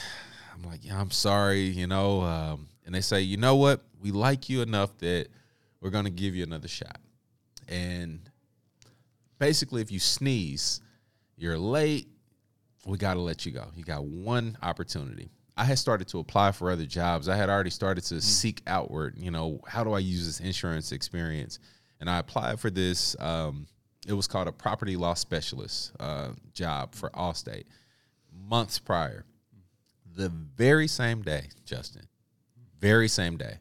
[0.53, 2.21] I'm like, yeah, I'm sorry, you know.
[2.21, 3.83] Um, and they say, you know what?
[4.01, 5.27] We like you enough that
[5.81, 6.99] we're going to give you another shot.
[7.67, 8.29] And
[9.37, 10.81] basically, if you sneeze,
[11.37, 12.07] you're late,
[12.85, 13.65] we got to let you go.
[13.75, 15.29] You got one opportunity.
[15.55, 17.27] I had started to apply for other jobs.
[17.27, 20.93] I had already started to seek outward, you know, how do I use this insurance
[20.93, 21.59] experience?
[21.99, 23.15] And I applied for this.
[23.19, 23.67] Um,
[24.07, 27.65] it was called a property law specialist uh, job for Allstate
[28.47, 29.25] months prior.
[30.15, 32.03] The very same day, Justin,
[32.79, 33.57] very same day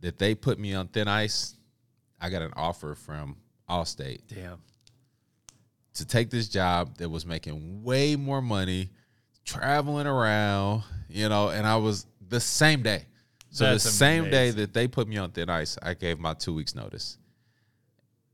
[0.00, 1.54] that they put me on thin ice,
[2.20, 3.36] I got an offer from
[3.68, 4.60] Allstate Damn.
[5.94, 8.90] to take this job that was making way more money,
[9.44, 13.06] traveling around, you know, and I was the same day.
[13.50, 16.34] So That's the same day that they put me on thin ice, I gave my
[16.34, 17.18] two weeks notice.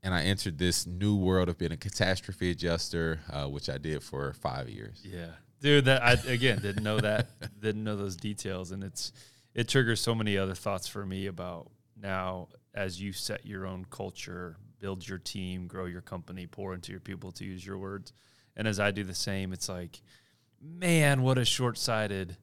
[0.01, 4.01] And I entered this new world of being a catastrophe adjuster, uh, which I did
[4.01, 5.01] for five years.
[5.03, 5.31] Yeah,
[5.61, 5.85] dude.
[5.85, 7.27] That I again didn't know that.
[7.59, 9.11] didn't know those details, and it's
[9.53, 11.69] it triggers so many other thoughts for me about
[12.01, 16.91] now as you set your own culture, build your team, grow your company, pour into
[16.91, 18.13] your people, to use your words,
[18.55, 20.01] and as I do the same, it's like,
[20.61, 22.37] man, what a short-sighted,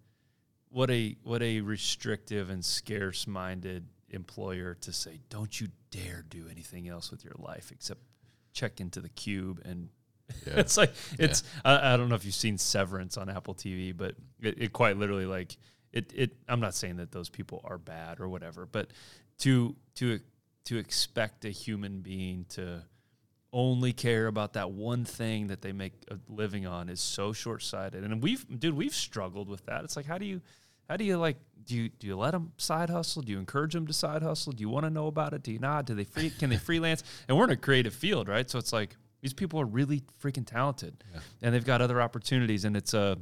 [0.69, 6.89] what a what a restrictive and scarce-minded employer to say, don't you dare do anything
[6.89, 8.01] else with your life except
[8.53, 9.89] check into the cube and
[10.45, 10.55] Yeah.
[10.57, 14.17] it's like it's I, I don't know if you've seen Severance on Apple TV, but
[14.41, 15.57] it, it quite literally like
[15.93, 18.89] it it I'm not saying that those people are bad or whatever, but
[19.39, 20.19] to to
[20.65, 22.83] to expect a human being to
[23.53, 28.03] only care about that one thing that they make a living on is so short-sighted.
[28.03, 29.85] And we've dude, we've struggled with that.
[29.85, 30.41] It's like how do you
[30.89, 33.23] how do you like do you do you let them side hustle?
[33.23, 34.53] Do you encourage them to side hustle?
[34.53, 35.43] Do you want to know about it?
[35.43, 35.85] Do you not?
[35.87, 37.03] Do they free can they freelance?
[37.29, 38.49] And we're in a creative field, right?
[38.49, 41.03] So it's like these people are really freaking talented
[41.43, 43.19] and they've got other opportunities and it's a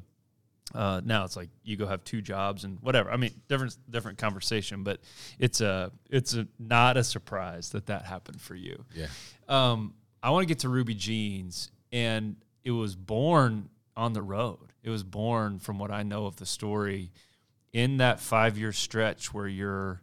[0.75, 3.11] Uh, now it's like you go have two jobs and whatever.
[3.11, 4.99] I mean, different different conversation, but
[5.39, 8.85] it's a it's a not a surprise that that happened for you.
[8.95, 9.07] Yeah.
[9.49, 14.73] Um, I want to get to Ruby Jeans, and it was born on the road.
[14.83, 17.13] It was born from what I know of the story
[17.75, 20.01] in that five year stretch where you're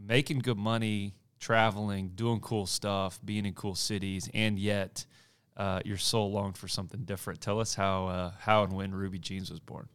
[0.00, 5.04] making good money, traveling, doing cool stuff, being in cool cities, and yet
[5.56, 7.40] uh, your soul longed for something different.
[7.40, 9.86] Tell us how uh, how and when Ruby Jeans was born.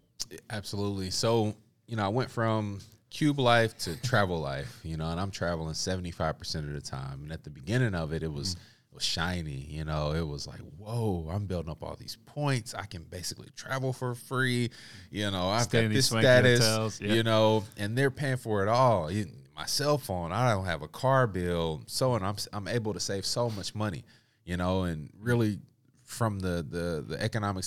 [0.49, 1.09] Absolutely.
[1.09, 1.55] So,
[1.87, 2.79] you know, I went from
[3.09, 7.23] cube life to travel life, you know, and I'm traveling 75% of the time.
[7.23, 8.55] And at the beginning of it, it was.
[8.55, 8.59] Mm.
[8.93, 10.11] Was shiny, you know.
[10.11, 11.29] It was like, whoa!
[11.31, 12.73] I'm building up all these points.
[12.73, 14.69] I can basically travel for free,
[15.09, 15.49] you know.
[15.49, 19.09] I've Stay got this status, you know, and they're paying for it all.
[19.55, 22.23] My cell phone, I don't have a car bill, so on.
[22.23, 24.03] I'm I'm able to save so much money,
[24.45, 25.59] you know, and really
[26.05, 27.63] from the the the economic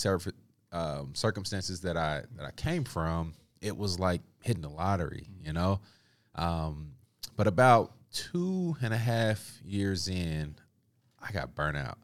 [0.73, 5.53] um, circumstances that I that I came from, it was like hitting the lottery, you
[5.53, 5.81] know.
[6.35, 6.93] Um,
[7.37, 10.57] but about two and a half years in,
[11.27, 11.97] I got burnout.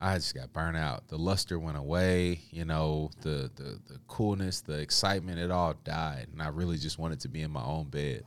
[0.00, 1.08] I just got burnt out.
[1.08, 6.28] The luster went away, you know, the the the coolness, the excitement, it all died,
[6.32, 8.24] and I really just wanted to be in my own bed.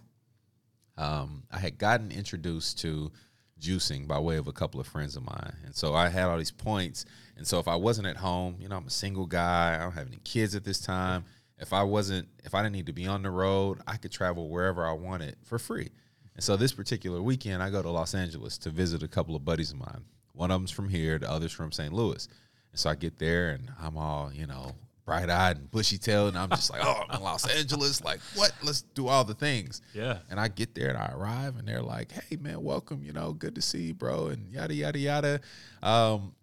[0.97, 3.11] Um, I had gotten introduced to
[3.59, 5.55] juicing by way of a couple of friends of mine.
[5.65, 7.05] And so I had all these points.
[7.37, 9.93] And so if I wasn't at home, you know, I'm a single guy, I don't
[9.93, 11.25] have any kids at this time.
[11.59, 14.49] If I wasn't, if I didn't need to be on the road, I could travel
[14.49, 15.89] wherever I wanted for free.
[16.35, 19.43] And so this particular weekend, I go to Los Angeles to visit a couple of
[19.43, 20.05] buddies of mine.
[20.37, 21.91] One of them's from here, the other's from St.
[21.91, 22.27] Louis.
[22.71, 24.75] And so I get there and I'm all, you know,
[25.07, 28.03] bright eyed and bushy tailed, and I'm just like, oh, I'm in Los Angeles.
[28.03, 28.51] Like, what?
[28.61, 29.81] Let's do all the things.
[29.93, 30.19] Yeah.
[30.29, 33.01] And I get there and I arrive, and they're like, hey, man, welcome.
[33.03, 35.41] You know, good to see you, bro, and yada yada yada.
[35.81, 36.35] Um,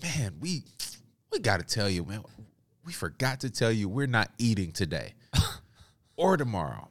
[0.00, 0.62] man, we
[1.32, 2.22] we got to tell you, man,
[2.86, 5.14] we forgot to tell you we're not eating today
[6.16, 6.88] or tomorrow.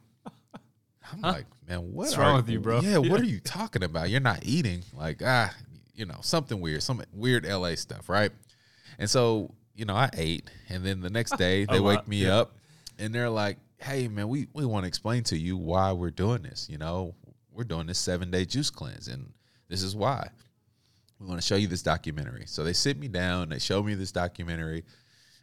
[1.10, 1.32] I'm huh?
[1.32, 2.80] like, man, what what's wrong with you, bro?
[2.80, 4.10] Yeah, yeah, what are you talking about?
[4.10, 4.84] You're not eating.
[4.92, 5.54] Like, ah,
[5.98, 8.30] you know, something weird, some weird LA stuff, right?
[8.98, 12.38] And so you know, I ate, and then the next day they wake me yeah.
[12.38, 12.56] up,
[12.98, 16.42] and they're like, "Hey, man, we we want to explain to you why we're doing
[16.42, 16.68] this.
[16.70, 17.14] You know,
[17.52, 19.32] we're doing this seven day juice cleanse, and
[19.68, 20.30] this is why.
[21.18, 23.94] We want to show you this documentary." So they sit me down, they show me
[23.94, 24.84] this documentary.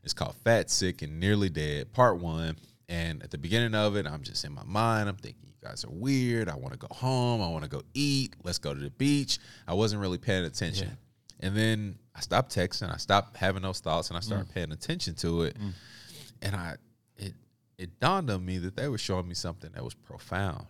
[0.03, 2.57] It's called Fat, Sick, and Nearly Dead, Part One.
[2.87, 5.09] And at the beginning of it, I'm just in my mind.
[5.09, 6.47] I'm thinking, guys are weird.
[6.49, 7.41] I want to go home.
[7.41, 8.35] I want to go eat.
[8.43, 9.39] Let's go to the beach.
[9.67, 10.89] I wasn't really paying attention.
[10.89, 11.47] Yeah.
[11.47, 12.93] And then I stopped texting.
[12.93, 14.53] I stopped having those thoughts, and I started mm.
[14.53, 15.59] paying attention to it.
[15.59, 15.73] Mm.
[16.41, 16.75] And I,
[17.17, 17.33] it,
[17.77, 20.67] it dawned on me that they were showing me something that was profound.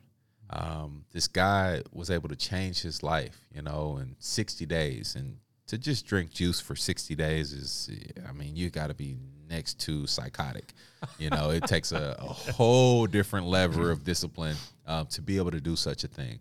[0.49, 5.37] Um, this guy was able to change his life, you know, in 60 days, and
[5.67, 7.89] to just drink juice for 60 days is,
[8.27, 9.17] I mean, you got to be
[9.49, 10.73] next to psychotic.
[11.19, 15.51] You know, it takes a, a, whole different lever of discipline um, to be able
[15.51, 16.39] to do such a thing.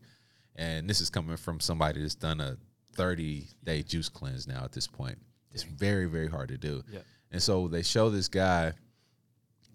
[0.56, 2.56] And this is coming from somebody that's done a
[2.94, 5.18] 30 day juice cleanse now at this point.
[5.52, 6.82] It's very, very hard to do.
[6.90, 7.00] Yeah.
[7.30, 8.72] And so they show this guy,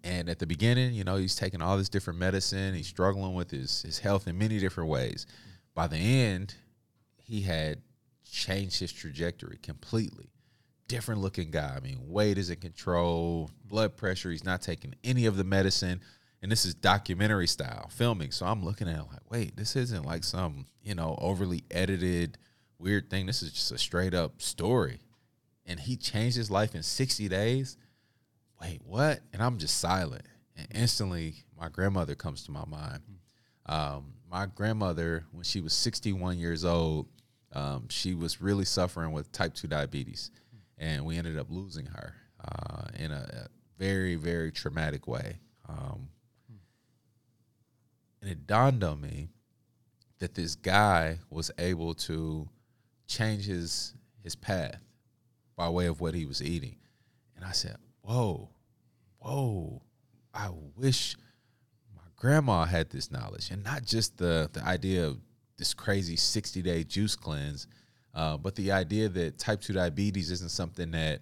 [0.03, 2.73] and at the beginning, you know, he's taking all this different medicine.
[2.73, 5.27] He's struggling with his, his health in many different ways.
[5.75, 6.55] By the end,
[7.17, 7.81] he had
[8.29, 10.29] changed his trajectory completely.
[10.89, 11.75] Different looking guy.
[11.77, 14.31] I mean, weight is in control, blood pressure.
[14.31, 16.01] He's not taking any of the medicine.
[16.41, 18.31] And this is documentary style filming.
[18.31, 22.37] So I'm looking at it like, wait, this isn't like some, you know, overly edited
[22.79, 23.27] weird thing.
[23.27, 24.99] This is just a straight up story.
[25.65, 27.77] And he changed his life in 60 days.
[28.59, 29.19] Wait, what?
[29.31, 30.23] And I'm just silent.
[30.57, 33.03] And instantly, my grandmother comes to my mind.
[33.67, 37.07] Um, my grandmother, when she was 61 years old,
[37.53, 40.31] um, she was really suffering with type 2 diabetes.
[40.79, 45.39] And we ended up losing her uh, in a, a, very, very traumatic way.
[45.67, 46.09] Um,
[48.21, 49.29] and it dawned on me
[50.19, 52.49] that this guy was able to
[53.07, 54.81] change his his path
[55.55, 56.75] by way of what he was eating.
[57.35, 58.49] And I said, Whoa,
[59.19, 59.81] whoa,
[60.33, 61.15] I wish
[61.95, 63.49] my grandma had this knowledge.
[63.49, 65.19] And not just the the idea of
[65.57, 67.67] this crazy 60 day juice cleanse,
[68.13, 71.21] uh, but the idea that type 2 diabetes isn't something that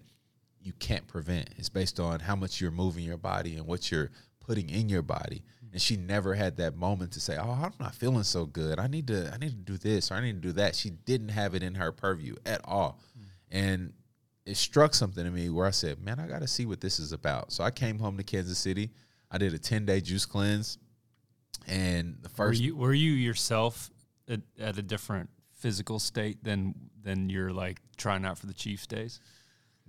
[0.62, 1.50] you can't prevent.
[1.58, 5.02] It's based on how much you're moving your body and what you're putting in your
[5.02, 8.80] body and she never had that moment to say, "Oh, I'm not feeling so good.
[8.80, 10.90] I need to I need to do this or I need to do that." She
[10.90, 13.00] didn't have it in her purview at all.
[13.18, 13.24] Mm.
[13.52, 13.94] And
[14.46, 17.00] it struck something to me where I said, "Man, I got to see what this
[17.00, 18.92] is about." So I came home to Kansas City.
[19.30, 20.78] I did a 10-day juice cleanse.
[21.68, 23.92] And the first Were you, were you yourself
[24.30, 28.88] at, at a different physical state than than you're like trying out for the Chiefs
[28.88, 29.20] days?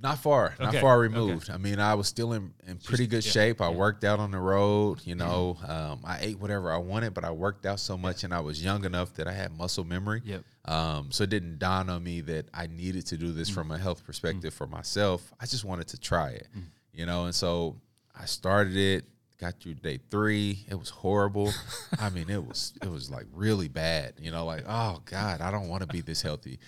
[0.01, 1.13] Not far, not Okay, far okay.
[1.13, 1.51] removed.
[1.51, 3.61] I mean, I was still in, in pretty good yeah, shape.
[3.61, 5.01] I worked out on the road.
[5.05, 8.33] You know, um, I ate whatever I wanted, but I worked out so much, and
[8.33, 10.23] I was young enough that I had muscle memory.
[10.25, 10.45] Yep.
[10.67, 13.35] Um, so it didn't dawn on me that I needed to do Mm.
[13.35, 15.33] this from a health perspective for myself.
[15.41, 16.67] I just wanted to try it, Mm.
[16.93, 17.25] you know.
[17.25, 17.81] And so
[18.15, 19.05] I started it.
[19.39, 20.67] Got through day three.
[20.69, 21.53] It was horrible.
[22.01, 24.15] I mean, it was it was like really bad.
[24.19, 26.59] You know, like oh god, I don't want to be this healthy,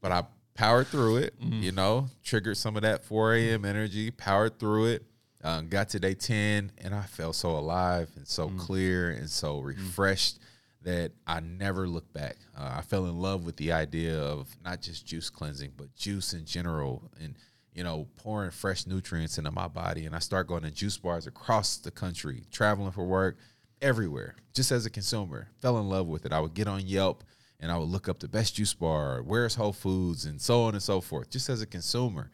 [0.00, 1.34] but I powered through it.
[1.62, 3.64] You know, triggered some of that 4 a.m.
[3.64, 4.10] energy.
[4.10, 5.04] Powered through it.
[5.42, 9.60] Um, got to day ten, and I felt so alive and so clear and so
[9.60, 10.38] refreshed
[10.80, 12.36] that I never looked back.
[12.56, 16.32] Uh, I fell in love with the idea of not just juice cleansing, but juice
[16.32, 17.34] in general, and
[17.74, 20.06] you know, pouring fresh nutrients into my body.
[20.06, 23.36] And I start going to juice bars across the country, traveling for work,
[23.82, 24.36] everywhere.
[24.54, 26.32] Just as a consumer, fell in love with it.
[26.32, 27.24] I would get on Yelp
[27.60, 30.74] and I would look up the best juice bar, where's Whole Foods, and so on
[30.74, 31.30] and so forth.
[31.30, 32.30] Just as a consumer,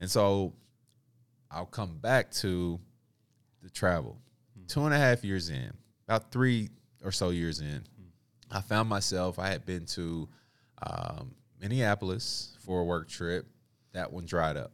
[0.00, 0.52] and so
[1.50, 2.78] I'll come back to
[3.62, 4.18] the travel.
[4.68, 5.72] Two and a half years in,
[6.06, 6.70] about three
[7.02, 7.82] or so years in,
[8.50, 9.38] I found myself.
[9.38, 10.28] I had been to
[10.82, 13.46] um, Minneapolis for a work trip.
[13.92, 14.72] That one dried up.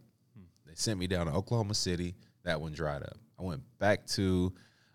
[0.70, 2.14] They sent me down to Oklahoma City.
[2.44, 3.18] That one dried up.
[3.38, 4.52] I went back to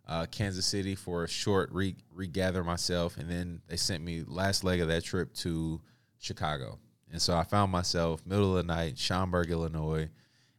[0.07, 4.63] uh, Kansas City for a short re- regather myself, and then they sent me last
[4.63, 5.81] leg of that trip to
[6.17, 6.79] Chicago.
[7.11, 10.09] And so I found myself middle of the night, Schaumburg, Illinois,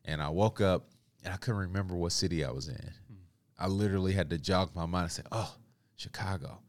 [0.05, 0.89] and I woke up
[1.25, 2.91] and I couldn't remember what city I was in.
[3.59, 5.55] I literally had to jog my mind and say, "Oh,
[5.97, 6.61] Chicago,"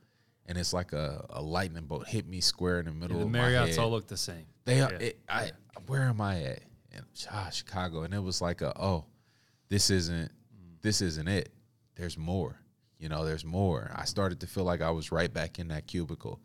[0.45, 3.31] and it's like a, a lightning bolt hit me square in the middle The of
[3.31, 4.45] my Marriotts all look the same.
[4.63, 4.91] They are.
[4.93, 4.99] Yeah.
[4.99, 5.51] It, I
[5.87, 6.59] where am I at?
[6.97, 9.05] And ah, Chicago, and it was like a oh,
[9.69, 10.31] this isn't
[10.81, 11.49] this isn't it.
[11.95, 12.59] There's more.
[12.99, 13.91] You know, there's more.
[13.95, 16.39] I started to feel like I was right back in that cubicle,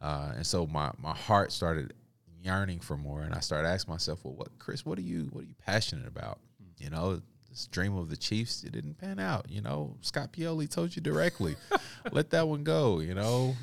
[0.00, 1.92] uh, and so my my heart started
[2.40, 4.86] yearning for more, and I started asking myself, well, what, Chris?
[4.86, 6.38] What are you what are you passionate about?
[6.78, 7.20] You know.
[7.50, 9.46] This dream of the Chiefs, it didn't pan out.
[9.48, 11.56] You know, Scott Pioli told you directly,
[12.12, 13.00] let that one go.
[13.00, 13.56] You know,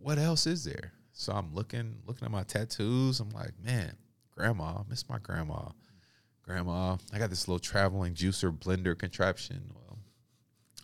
[0.00, 0.94] what else is there?
[1.12, 3.20] So I'm looking looking at my tattoos.
[3.20, 3.92] I'm like, man,
[4.34, 5.68] grandma, I miss my grandma.
[6.42, 9.62] Grandma, I got this little traveling juicer blender contraption.
[9.74, 9.98] Well,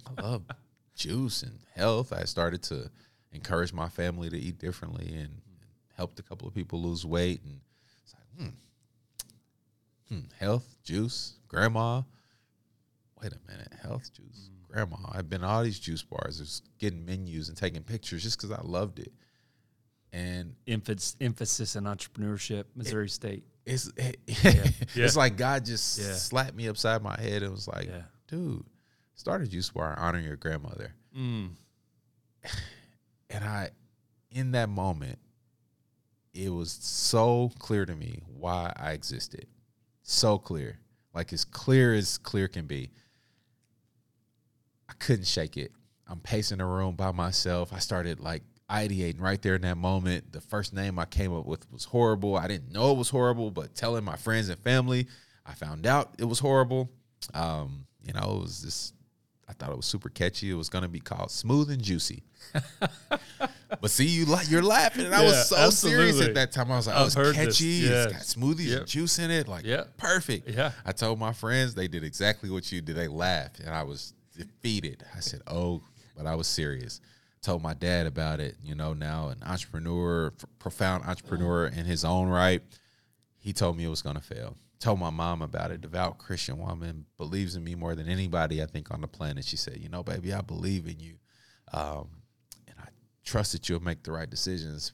[0.07, 0.43] I love
[0.95, 2.13] juice and health.
[2.13, 2.91] I started to
[3.33, 5.41] encourage my family to eat differently and, and
[5.97, 7.43] helped a couple of people lose weight.
[7.45, 7.61] And
[8.05, 8.49] it's like,
[10.09, 12.03] hmm, hmm, health, juice, grandma.
[13.21, 14.97] Wait a minute, health, juice, grandma.
[15.11, 18.57] I've been to all these juice bars, just getting menus and taking pictures just because
[18.57, 19.13] I loved it.
[20.13, 23.45] And Emphasis, emphasis on entrepreneurship, Missouri State.
[23.67, 24.65] it's it, Yeah.
[25.05, 26.15] it's like God just Yeah.
[26.15, 28.03] slapped me upside my head and was like, Yeah.
[28.27, 28.65] dude,
[29.15, 30.95] start a juice bar, honor your grandmother.
[31.17, 31.51] Mm.
[33.31, 33.71] And I,
[34.31, 35.19] in that moment,
[36.33, 39.47] it was so clear to me why I existed.
[40.03, 40.79] So clear.
[41.13, 42.91] Like as clear as clear can be.
[44.89, 45.73] I couldn't shake it.
[46.07, 47.71] I'm pacing the room by myself.
[47.73, 50.33] I started like ideating right there in that moment.
[50.33, 52.37] The first name I came up with was horrible.
[52.37, 55.07] I didn't know it was horrible, but telling my friends and family,
[55.47, 56.91] I found out it was horrible.
[57.35, 58.95] Um, you know, it was just
[59.49, 60.51] I thought it was super catchy.
[60.51, 62.23] It was gonna be called Smooth and Juicy.
[63.81, 66.71] but see, you like you're laughing, and I was so serious at that time.
[66.71, 67.81] I was like, I've "Oh, it's catchy.
[67.83, 68.07] this.
[68.07, 68.35] It's Yes.
[68.35, 68.79] got smoothies Yep.
[68.81, 69.49] and juice in it.
[69.49, 69.85] Like, Yeah.
[69.97, 70.73] perfect." Yeah.
[70.85, 72.97] I told my friends, they did exactly what you did.
[72.97, 75.05] They laughed, and I was defeated.
[75.17, 75.83] I said, "Oh,"
[76.17, 77.01] but I was serious.
[77.43, 78.57] Told my dad about it.
[78.63, 82.63] You know, now an entrepreneur, profound entrepreneur in his own right.
[83.39, 84.57] He told me it was going to fail.
[84.81, 85.81] Told my mom about it.
[85.81, 89.45] Devout Christian woman believes in me more than anybody I think on the planet.
[89.45, 91.15] She said, "You know, baby, I believe in you,
[91.73, 92.09] um,
[92.67, 92.89] and I
[93.25, 94.93] trust that you'll make the right decisions.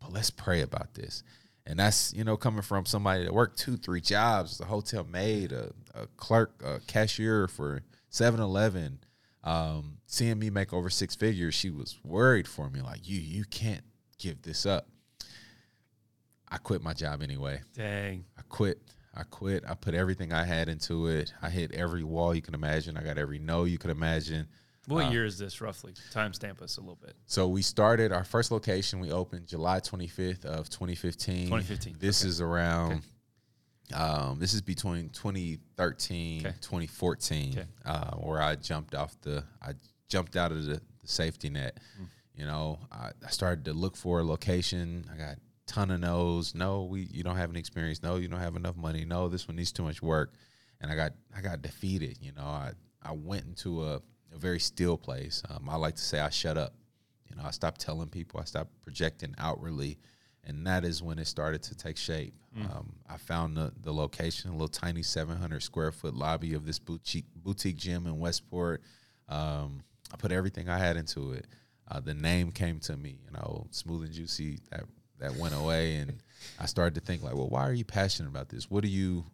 [0.00, 1.22] But let's pray about this."
[1.66, 5.52] And that's you know coming from somebody that worked two, three jobs, a hotel maid,
[5.52, 9.00] a, a clerk, a cashier for 7-Eleven.
[9.44, 12.80] Um, seeing me make over six figures, she was worried for me.
[12.80, 13.84] Like you, you can't
[14.18, 14.88] give this up.
[16.48, 17.60] I quit my job anyway.
[17.74, 18.24] Dang.
[18.38, 18.80] I quit.
[19.14, 19.64] I quit.
[19.68, 21.32] I put everything I had into it.
[21.42, 22.96] I hit every wall you can imagine.
[22.96, 24.48] I got every no you could imagine.
[24.86, 25.94] What year is this roughly?
[26.12, 27.14] Timestamp us a little bit.
[27.26, 29.00] So we started our first location.
[29.00, 31.46] We opened July 25th of 2015.
[31.46, 32.28] 2015, This okay.
[32.28, 33.02] is around.
[33.92, 36.54] Um, this is between 2013 Okay.
[36.60, 37.66] 2014, Okay.
[37.84, 39.44] uh, where I jumped off the.
[39.60, 39.72] I
[40.08, 41.78] jumped out of the, the safety net.
[42.00, 42.06] Mm.
[42.36, 45.04] You know, I, I started to look for a location.
[45.12, 46.54] I got ton of no's.
[46.54, 48.02] No, we you don't have any experience.
[48.02, 49.04] No, you don't have enough money.
[49.04, 50.32] No, this one needs too much work.
[50.80, 52.18] And I got I got defeated.
[52.20, 52.72] You know, I
[53.02, 53.96] I went into a,
[54.32, 55.42] a very still place.
[55.50, 56.74] Um, I like to say I shut up.
[57.28, 58.40] You know, I stopped telling people.
[58.40, 59.98] I stopped projecting outwardly,
[60.46, 62.34] and that is when it started to take shape.
[62.58, 62.70] Mm.
[62.70, 66.78] Um, I found the, the location, a little tiny 700 square foot lobby of this
[66.78, 68.82] boutique boutique gym in Westport.
[69.28, 69.82] Um,
[70.12, 71.46] I put everything I had into it.
[71.88, 74.58] Uh, the name came to me, you know, smooth and juicy.
[74.70, 74.84] That
[75.18, 76.18] that went away, and
[76.60, 78.70] I started to think like, well, why are you passionate about this?
[78.70, 79.24] What do you?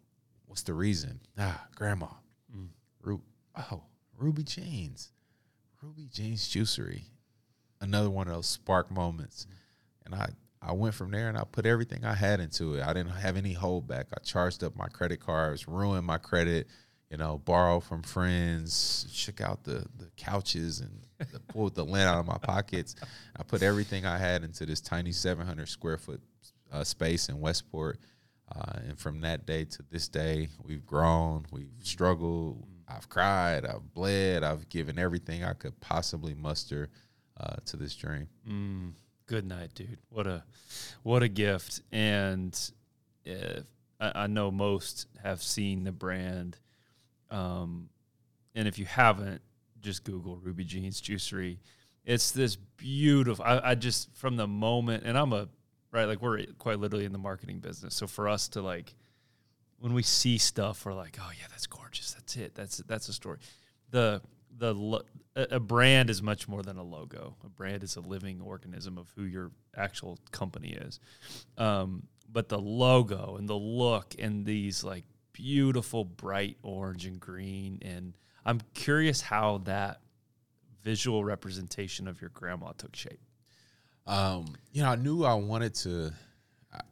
[0.47, 1.21] What's the reason?
[1.39, 2.07] Ah, grandma.
[2.57, 2.69] Mm.
[3.03, 3.23] Ru-
[3.57, 3.83] oh,
[4.19, 5.13] Ruby Jeans,
[5.83, 7.03] Ruby Jeans Juicery.
[7.83, 9.47] Another one of those spark moments,
[10.05, 10.31] and I
[10.63, 12.83] I went from there and I put everything I had into it.
[12.83, 14.07] I didn't have any holdback.
[14.13, 16.67] I charged up my credit cards, ruined my credit,
[17.11, 22.09] you know, borrowed from friends, shook out the, the couches and the, pulled the lint
[22.09, 22.95] out of my pockets.
[23.37, 26.21] I put everything I had into this tiny 700 square foot
[26.71, 27.99] uh, space in Westport.
[28.55, 33.95] Uh, and from that day to this day, we've grown, we've struggled, I've cried, I've
[33.95, 36.89] bled, I've given everything I could possibly muster
[37.39, 38.29] uh, to this dream.
[38.49, 38.93] Mm,
[39.31, 39.99] good night, dude.
[40.09, 40.43] What a
[41.05, 41.83] what a gift.
[41.93, 42.59] And
[43.25, 43.63] if,
[44.01, 46.59] I, I know most have seen the brand.
[47.31, 47.91] Um,
[48.57, 49.41] and if you haven't,
[49.81, 51.59] just Google Ruby Jeans Juicery.
[52.05, 53.45] It's this beautiful.
[53.45, 55.49] I, I just from the moment, and I'm a
[55.93, 57.95] right like we're quite literally in the marketing business.
[57.95, 58.95] So for us to like
[59.79, 62.15] when we see stuff, we're like, oh yeah, that's gorgeous.
[62.15, 62.57] That's it.
[62.57, 63.39] That's that's a story.
[63.91, 64.23] The
[64.57, 65.03] the lo-
[65.37, 67.37] a a brand is much more than a logo.
[67.45, 71.01] A brand is a living organism of who your actual company is.
[71.59, 77.79] Um, but the logo and the look and these like beautiful bright orange and green
[77.83, 80.01] and I'm curious how that
[80.83, 83.21] visual representation of your grandma took shape.
[84.07, 86.13] Um, you know, I knew I wanted to.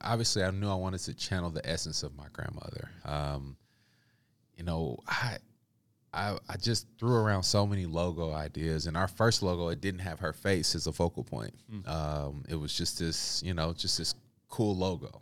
[0.00, 2.90] Obviously, I knew I wanted to channel the essence of my grandmother.
[3.04, 3.56] Um,
[4.56, 5.38] you know, I,
[6.12, 10.00] I, I just threw around so many logo ideas, and our first logo it didn't
[10.00, 11.54] have her face as a focal point.
[11.86, 14.14] Um, it was just this, you know, just this
[14.48, 15.20] cool logo.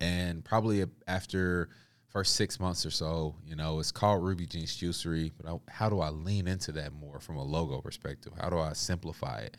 [0.00, 1.68] And probably after
[2.08, 5.30] first six months or so, you know, it's called Ruby Jeans Juicery.
[5.40, 8.32] But I, how do I lean into that more from a logo perspective?
[8.40, 9.56] How do I simplify it?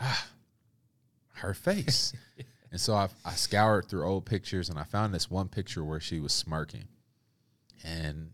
[0.00, 0.26] Ah,
[1.34, 2.12] her face.
[2.70, 6.00] and so I, I scoured through old pictures and I found this one picture where
[6.00, 6.84] she was smirking.
[7.84, 8.30] And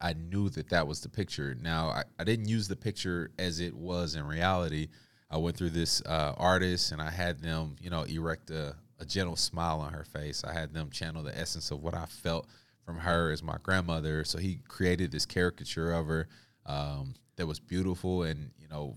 [0.00, 1.56] I knew that that was the picture.
[1.60, 4.88] Now, I, I didn't use the picture as it was in reality.
[5.30, 9.04] I went through this uh, artist and I had them, you know, erect a, a
[9.04, 10.44] gentle smile on her face.
[10.44, 12.46] I had them channel the essence of what I felt
[12.84, 14.24] from her as my grandmother.
[14.24, 16.28] So he created this caricature of her
[16.66, 18.96] um, that was beautiful and, you know,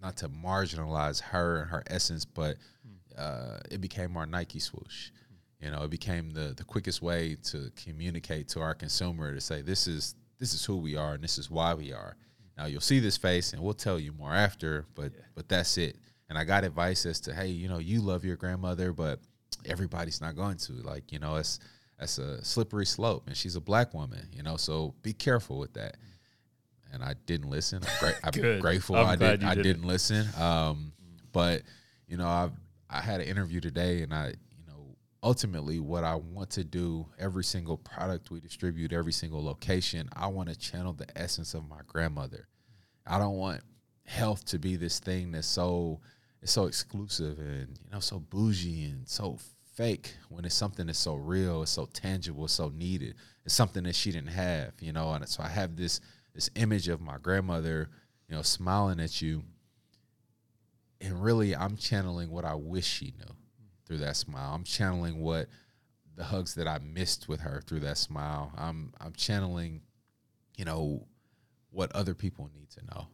[0.00, 2.56] not to marginalize her and her essence, but
[3.16, 5.10] uh, it became our Nike swoosh.
[5.64, 9.62] You know, it became the the quickest way to communicate to our consumer to say
[9.62, 12.16] this is this is who we are and this is why we are.
[12.58, 15.96] Now you'll see this face and we'll tell you more after, but but that's it.
[16.28, 19.20] And I got advice as to hey, you know, you love your grandmother, but
[19.64, 20.72] everybody's not going to.
[20.74, 21.60] Like, you know, it's
[21.98, 25.72] that's a slippery slope and she's a black woman, you know, so be careful with
[25.74, 25.96] that.
[26.92, 27.80] And I didn't listen.
[27.82, 29.84] I'm, gra- I'm grateful I'm I did I didn't.
[29.84, 30.26] listen.
[30.38, 30.92] Um,
[31.32, 31.62] but
[32.06, 32.50] you know, I
[32.90, 34.34] I had an interview today, and I
[35.24, 40.26] ultimately what I want to do every single product we distribute, every single location, I
[40.26, 42.46] want to channel the essence of my grandmother.
[43.06, 43.62] I don't want
[44.04, 46.00] health to be this thing that's so
[46.42, 49.38] it's so exclusive and you know so bougie and so
[49.74, 53.14] fake when it's something that's so real, it's so tangible, it's so needed.
[53.46, 55.10] It's something that she didn't have, you know.
[55.12, 56.00] And so I have this
[56.34, 57.88] this image of my grandmother,
[58.28, 59.42] you know, smiling at you.
[61.00, 63.34] And really I'm channeling what I wish she knew
[63.86, 64.52] through that smile.
[64.54, 65.48] I'm channeling what
[66.16, 68.52] the hugs that I missed with her through that smile.
[68.56, 69.82] I'm I'm channeling,
[70.56, 71.06] you know,
[71.70, 73.08] what other people need to know.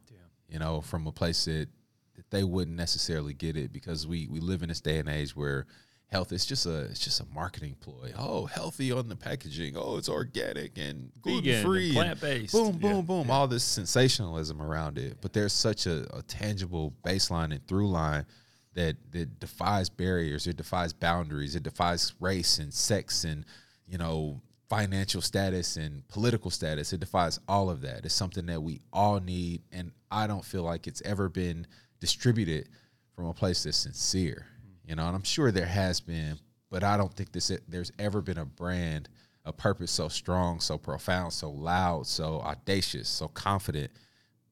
[0.47, 1.67] You know, from a place that
[2.15, 5.35] that they wouldn't necessarily get it because we we live in this day and age
[5.35, 5.65] where
[6.07, 8.11] health is just a it's just a marketing ploy.
[8.17, 9.75] Oh, healthy on the packaging.
[9.77, 12.53] Oh, it's organic and gluten free, plant-based.
[12.53, 13.31] Boom, boom, Yeah, boom.
[13.31, 18.25] All this sensationalism around it, but there's such a, a tangible baseline and through line
[18.73, 20.47] that that defies barriers.
[20.47, 21.55] It defies boundaries.
[21.55, 23.45] It defies race and sex and
[23.87, 26.93] you know financial status and political status.
[26.93, 28.05] It defies all of that.
[28.05, 31.67] It's something that we all need, and I don't feel like it's ever been
[31.99, 32.69] distributed
[33.15, 34.45] from a place that's sincere.
[34.85, 38.21] You know, and I'm sure there has been, but I don't think this there's ever
[38.21, 39.09] been a brand,
[39.43, 43.91] a purpose so strong, so profound, so loud, so audacious, so confident,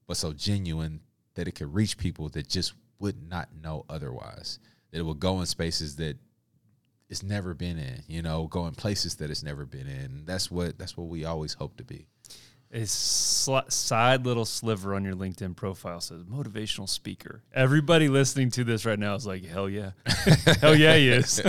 [0.06, 1.00] but so genuine
[1.36, 4.60] that it could reach people that just would not know otherwise.
[4.92, 6.18] That it will go in spaces that
[7.10, 10.24] it's never been in, you know, go in places that it's never been in.
[10.26, 12.06] That's what that's what we always hope to be.
[12.72, 17.42] a sli- side little sliver on your LinkedIn profile says motivational speaker.
[17.54, 19.92] Everybody listening to this right now is like, hell yeah,
[20.62, 21.42] hell yeah, he is.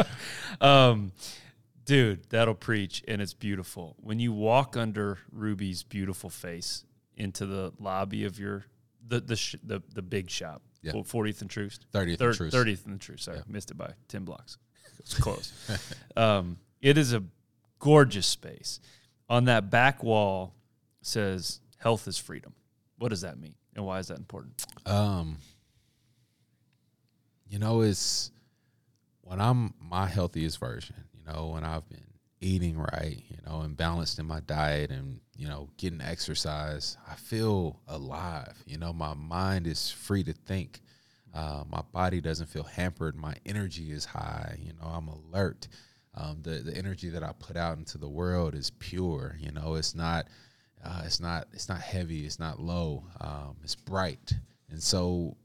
[0.60, 1.12] um,
[1.84, 3.96] dude, that'll preach, and it's beautiful.
[4.00, 6.84] When you walk under Ruby's beautiful face
[7.16, 8.64] into the lobby of your
[9.06, 10.92] the the sh- the, the big shop, Yeah.
[11.04, 12.56] Fortieth and Troost, 30th Thir- and Troost.
[12.56, 13.24] 30th and Troost.
[13.24, 14.56] Sorry, missed it by ten blocks.
[14.98, 15.52] It's close.
[16.16, 17.22] um, it is a
[17.78, 18.80] gorgeous space.
[19.28, 20.54] On that back wall
[21.02, 22.54] says "Health is freedom."
[22.98, 24.64] What does that mean, and why is that important?
[24.86, 25.38] Um,
[27.48, 28.30] you know, it's
[29.22, 32.04] when I'm my healthiest version, you know, when I've been
[32.40, 37.14] eating right, you know, and balanced in my diet and, you know, getting exercise, I
[37.14, 38.62] feel alive.
[38.66, 40.82] You know, my mind is free to think.
[41.32, 43.16] Uh, my body doesn't feel hampered.
[43.16, 44.58] My energy is high.
[44.60, 45.66] You know, I'm alert.
[46.14, 49.38] Um, the the energy that I put out into the world is pure.
[49.40, 50.28] You know, it's not
[50.84, 52.26] uh, it's not it's not heavy.
[52.26, 53.04] It's not low.
[53.18, 54.34] Um, it's bright.
[54.68, 55.38] And so,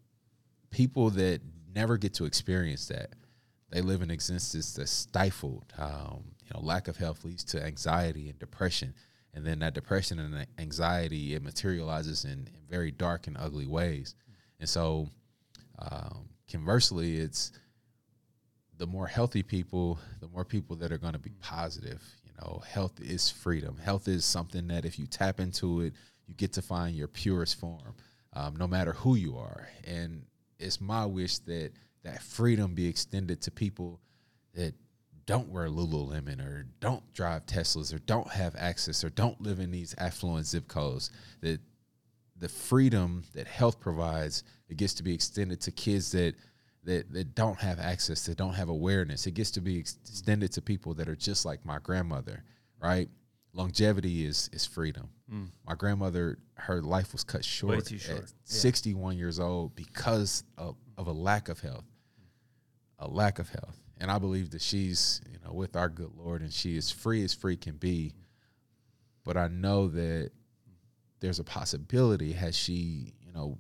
[0.72, 1.40] people that
[1.74, 3.12] never get to experience that,
[3.70, 5.72] they live an existence that's stifled.
[5.78, 8.94] Um, you know, lack of health leads to anxiety and depression,
[9.36, 14.16] and then that depression and anxiety it materializes in, in very dark and ugly ways.
[14.60, 15.10] And so,
[15.78, 17.52] um, conversely, it's
[18.78, 22.02] the more healthy people, the more people that are going to be positive.
[22.24, 23.78] You know, health is freedom.
[23.78, 25.94] Health is something that if you tap into it,
[26.28, 27.96] you get to find your purest form,
[28.34, 29.68] um, no matter who you are.
[29.86, 30.24] And
[30.60, 31.72] it's my wish that
[32.04, 34.00] that freedom be extended to people
[34.54, 34.74] that
[35.26, 39.72] don't wear Lululemon or don't drive Teslas or don't have access or don't live in
[39.72, 41.12] these affluent zip codes.
[41.42, 41.60] That
[42.38, 46.36] the freedom that health provides it gets to be extended to kids that
[46.84, 49.26] that that don't have access, that don't have awareness.
[49.26, 52.44] It gets to be extended to people that are just like my grandmother,
[52.80, 53.10] right?
[53.54, 55.10] Longevity is is freedom.
[55.32, 55.50] Mm.
[55.66, 58.10] My grandmother, her life was cut short, short.
[58.10, 58.22] at Yeah.
[58.44, 61.86] 61 years old because of, of a lack of health,
[63.00, 63.80] a lack of health.
[63.98, 67.24] And I believe that she's, you know, with our good Lord, and she is free
[67.24, 68.14] as free can be.
[69.24, 70.32] But I know that
[71.20, 73.58] there's a possibility, has she, you know,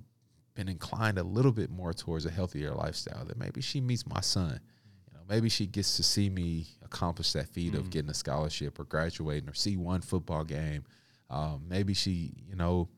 [0.55, 4.21] been inclined a little bit more towards a healthier lifestyle, that maybe she meets my
[4.21, 4.59] son.
[5.07, 8.79] You know, maybe she gets to see me accomplish that feat of getting a scholarship
[8.79, 10.83] or graduating or see one football game.
[11.29, 12.89] Um, maybe she, you know,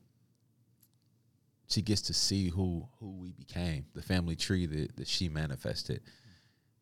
[1.68, 6.00] she gets to see who who we became, the family tree that, that she manifested.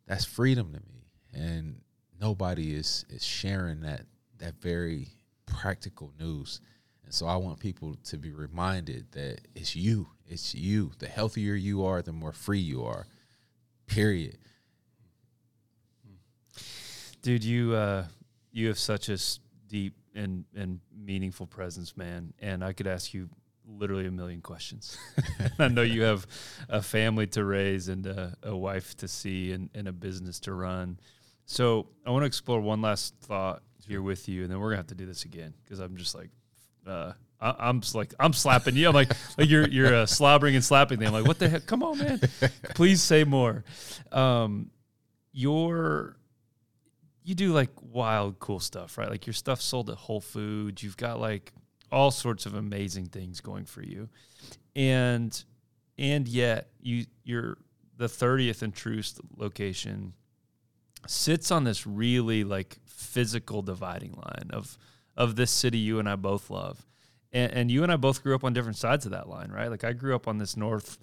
[0.06, 1.04] That's freedom to me.
[1.32, 1.80] And
[2.20, 4.02] nobody is is sharing that
[4.38, 5.08] that very
[5.46, 6.60] practical news.
[7.04, 10.08] And so I want people to be reminded that it's you.
[10.26, 10.92] It's you.
[10.98, 13.06] The healthier you are, the more free you are.
[13.86, 14.38] Period.
[17.22, 18.06] Dude, you uh,
[18.52, 19.18] you have such a
[19.68, 22.32] deep and and meaningful presence, man.
[22.40, 23.28] And I could ask you
[23.66, 24.96] literally a million questions.
[25.58, 26.26] I know you have
[26.68, 30.52] a family to raise and a, a wife to see and, and a business to
[30.52, 30.98] run.
[31.44, 34.78] So I want to explore one last thought here with you, and then we're gonna
[34.78, 36.30] have to do this again because I'm just like,
[36.86, 38.88] uh, I, I'm just like I'm slapping you.
[38.88, 41.06] I'm like, like you're you're uh, slobbering and slapping me.
[41.06, 41.66] I'm like, what the heck?
[41.66, 42.20] Come on, man.
[42.74, 43.64] Please say more.
[44.10, 44.70] Um,
[45.32, 46.16] your
[47.22, 50.96] you do like wild cool stuff right like your stuff sold at whole foods you've
[50.96, 51.52] got like
[51.90, 54.08] all sorts of amazing things going for you.
[54.74, 55.44] And
[55.98, 57.58] and yet you you're
[57.96, 60.12] the 30th and Troost location
[61.06, 64.76] sits on this really like physical dividing line of
[65.16, 66.84] of this city you and I both love.
[67.32, 69.70] And, and you and I both grew up on different sides of that line right?
[69.70, 70.98] Like I grew up on this north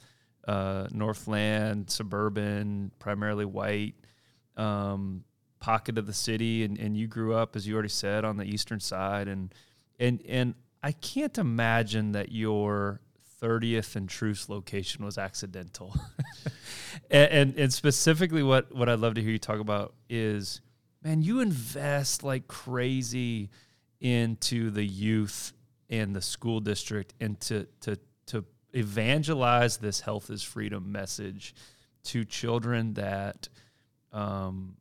[0.46, 3.96] uh northland suburban primarily white
[4.58, 5.24] um
[5.64, 6.64] pocket of the city.
[6.64, 9.28] And, and you grew up as you already said on the eastern side.
[9.28, 9.54] And
[10.00, 13.00] and and I can't imagine that your
[13.42, 15.96] 30th and Troost location was accidental.
[17.10, 20.62] and, and and specifically what what I'd love to hear you talk about is
[21.02, 23.50] man, you invest like crazy
[24.00, 25.54] into the youth
[25.90, 31.56] and the school district and to to to evangelize this health is freedom message
[32.04, 33.48] to children that
[34.12, 34.76] um,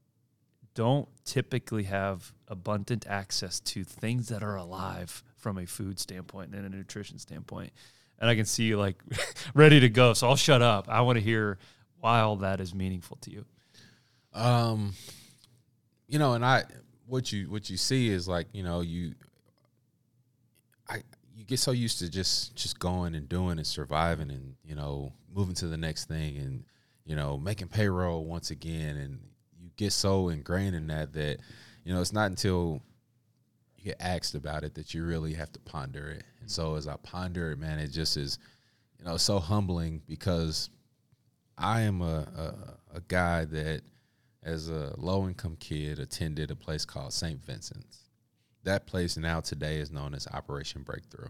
[0.75, 6.65] don't typically have abundant access to things that are alive from a food standpoint and
[6.65, 7.73] a nutrition standpoint.
[8.19, 8.97] And I can see you like
[9.55, 10.15] ready to go.
[10.15, 10.89] So I'll shut up.
[10.89, 11.59] I want to hear
[12.01, 13.45] why all that is meaningful to you.
[14.33, 14.95] Um,
[16.07, 16.65] you know, and I
[17.07, 19.15] what you what you see is like you know you,
[20.89, 21.03] I
[21.35, 25.13] you get so used to just just going and doing and surviving and you know
[25.35, 26.65] moving to the next thing and
[27.05, 29.19] you know making payroll once again and
[29.61, 31.39] you get so ingrained in that that
[31.85, 32.81] you know it's not until
[33.83, 36.25] get asked about it that you really have to ponder it.
[36.41, 38.39] And so as I ponder it, man, it just is,
[38.99, 40.71] you know, so humbling because
[41.59, 42.27] I am a,
[42.95, 43.83] a, a guy that,
[44.43, 47.45] as a low income kid, attended a place called St.
[47.45, 47.99] Vincent's.
[48.65, 51.29] That place now today is known as Operation Breakthrough.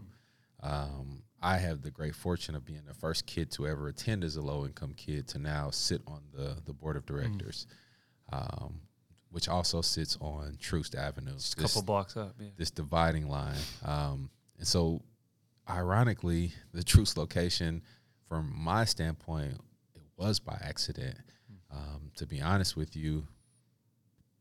[0.61, 4.37] Um, I have the great fortune of being the first kid to ever attend as
[4.37, 7.67] a low income kid to now sit on the, the board of directors,
[8.31, 8.79] um,
[9.33, 11.33] which also sits on Troost Avenue.
[11.33, 12.35] Just a couple blocks up.
[12.39, 12.49] Yeah.
[12.55, 13.57] this dividing line.
[13.83, 14.29] Um,
[14.59, 15.01] and so,
[15.67, 17.81] ironically, the Troost location,
[18.29, 19.53] from my standpoint,
[19.95, 21.17] it was by accident.
[21.71, 23.27] Um, to be honest with you,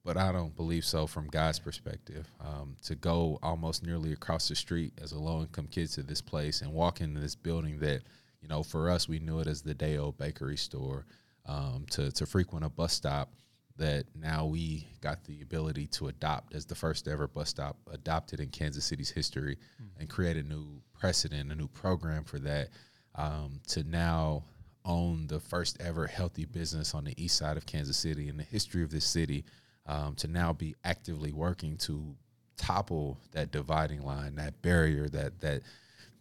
[0.05, 2.31] but I don't believe so from God's perspective.
[2.39, 6.21] Um, to go almost nearly across the street as a low income kid to this
[6.21, 8.03] place and walk into this building that,
[8.43, 11.07] you know, for us, we knew it as the Day Old Bakery Store,
[11.47, 13.31] um, to, to frequent a bus stop
[13.77, 18.41] that now we got the ability to adopt as the first ever bus stop adopted
[18.41, 19.57] in Kansas City's history
[19.99, 22.69] and create a new precedent, a new program for that.
[23.15, 24.45] Um, to now
[24.85, 28.43] own the first ever healthy business on the east side of Kansas City in the
[28.43, 29.45] history of this city,
[29.87, 32.15] um, to now be actively working to
[32.57, 35.63] topple that dividing line, that barrier, that that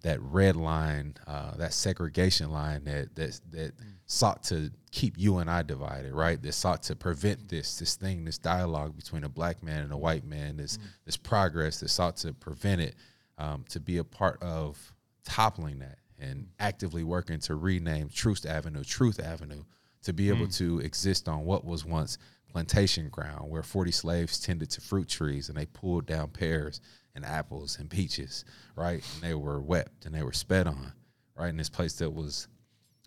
[0.03, 3.73] that red line, uh, that segregation line that that that
[4.05, 6.41] sought to keep you and I divided, right?
[6.41, 9.97] That sought to prevent this this thing, this dialogue between a black man and a
[9.97, 12.95] white man, this this progress that sought to prevent it,
[13.37, 14.77] um, to be a part of
[15.23, 19.63] toppling that and actively working to rename Troost Avenue Truth Avenue
[20.03, 22.17] to be able to exist on what was once
[22.51, 26.81] plantation ground where 40 slaves tended to fruit trees and they pulled down pears
[27.15, 28.45] and apples and peaches,
[28.75, 29.03] right?
[29.13, 30.93] And they were wept and they were sped on,
[31.35, 31.49] right?
[31.49, 32.47] In this place that was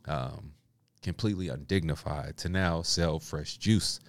[0.07, 0.53] um,
[1.03, 4.01] completely undignified to now sell fresh juice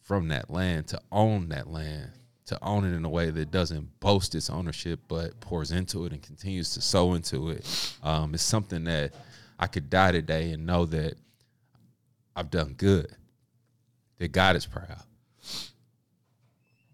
[0.00, 2.10] from that land, to own that land,
[2.46, 6.12] to own it in a way that doesn't boast its ownership but pours into it
[6.12, 7.94] and continues to sow into it.
[8.02, 9.14] Um, it's something that
[9.58, 11.14] I could die today and know that
[12.34, 13.14] I've done good,
[14.18, 15.02] that God is proud.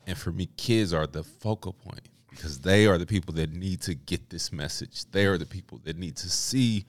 [0.06, 2.08] And for me, kids are the focal point
[2.38, 5.10] because they are the people that need to get this message.
[5.10, 6.84] They are the people that need to see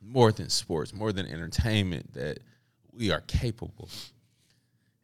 [0.00, 2.38] more than sports, more than entertainment, that
[2.90, 3.90] we are capable.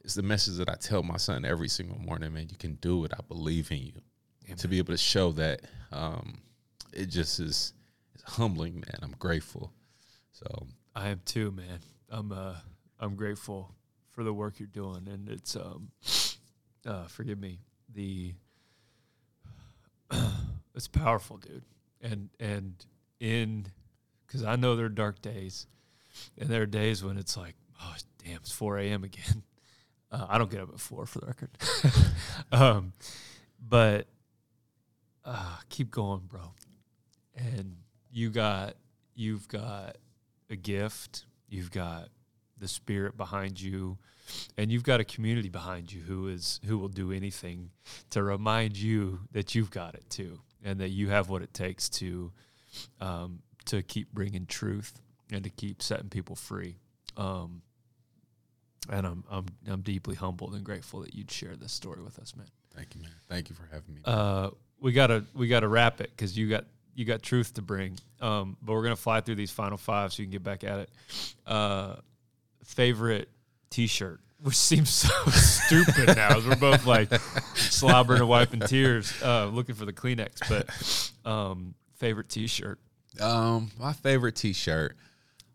[0.02, 2.48] It's the message that I tell my son every single morning, man.
[2.50, 3.12] You can do it.
[3.12, 3.92] I believe in you.
[4.48, 5.60] And to be able to show that,
[5.92, 6.40] um,
[6.94, 7.74] it just is
[8.14, 9.00] it's humbling, man.
[9.02, 9.70] I'm grateful.
[10.32, 11.80] So I am too, man.
[12.08, 12.54] I'm uh
[12.98, 13.74] I'm grateful
[14.12, 15.90] for the work you're doing, and it's um
[16.86, 17.58] uh forgive me
[17.92, 18.32] the
[20.74, 21.64] it's powerful, dude,
[22.00, 22.84] and and
[23.18, 23.66] in
[24.26, 25.66] because I know there are dark days,
[26.38, 27.94] and there are days when it's like, oh
[28.24, 29.04] damn, it's 4 a.m.
[29.04, 29.42] again.
[30.12, 31.50] Uh, I don't get up at four for the record,
[32.50, 32.92] um,
[33.60, 34.08] but
[35.24, 36.40] uh, keep going, bro.
[37.36, 37.76] And
[38.10, 38.74] you got
[39.14, 39.98] you've got
[40.50, 42.08] a gift, you've got
[42.60, 43.98] the spirit behind you,
[44.56, 47.70] and you've got a community behind you who is who will do anything
[48.10, 51.88] to remind you that you've got it too, and that you have what it takes
[51.88, 52.30] to
[53.00, 55.00] um, to keep bringing truth
[55.32, 56.76] and to keep setting people free.
[57.16, 57.62] Um,
[58.88, 62.34] and I'm I'm I'm deeply humbled and grateful that you'd share this story with us,
[62.36, 62.46] man.
[62.74, 63.10] thank you, man.
[63.28, 64.00] Thank you for having me.
[64.04, 64.50] Uh,
[64.80, 67.98] we gotta we gotta wrap it because you got you got truth to bring.
[68.20, 70.80] Um, but we're gonna fly through these final five so you can get back at
[70.80, 70.90] it.
[71.46, 71.96] Uh,
[72.64, 73.28] favorite
[73.70, 77.12] T-shirt, which seems so stupid now, as we're both like
[77.54, 80.40] slobbering and wiping tears, uh, looking for the Kleenex.
[80.48, 82.78] But um, favorite T-shirt.
[83.20, 84.96] Um, my favorite T-shirt.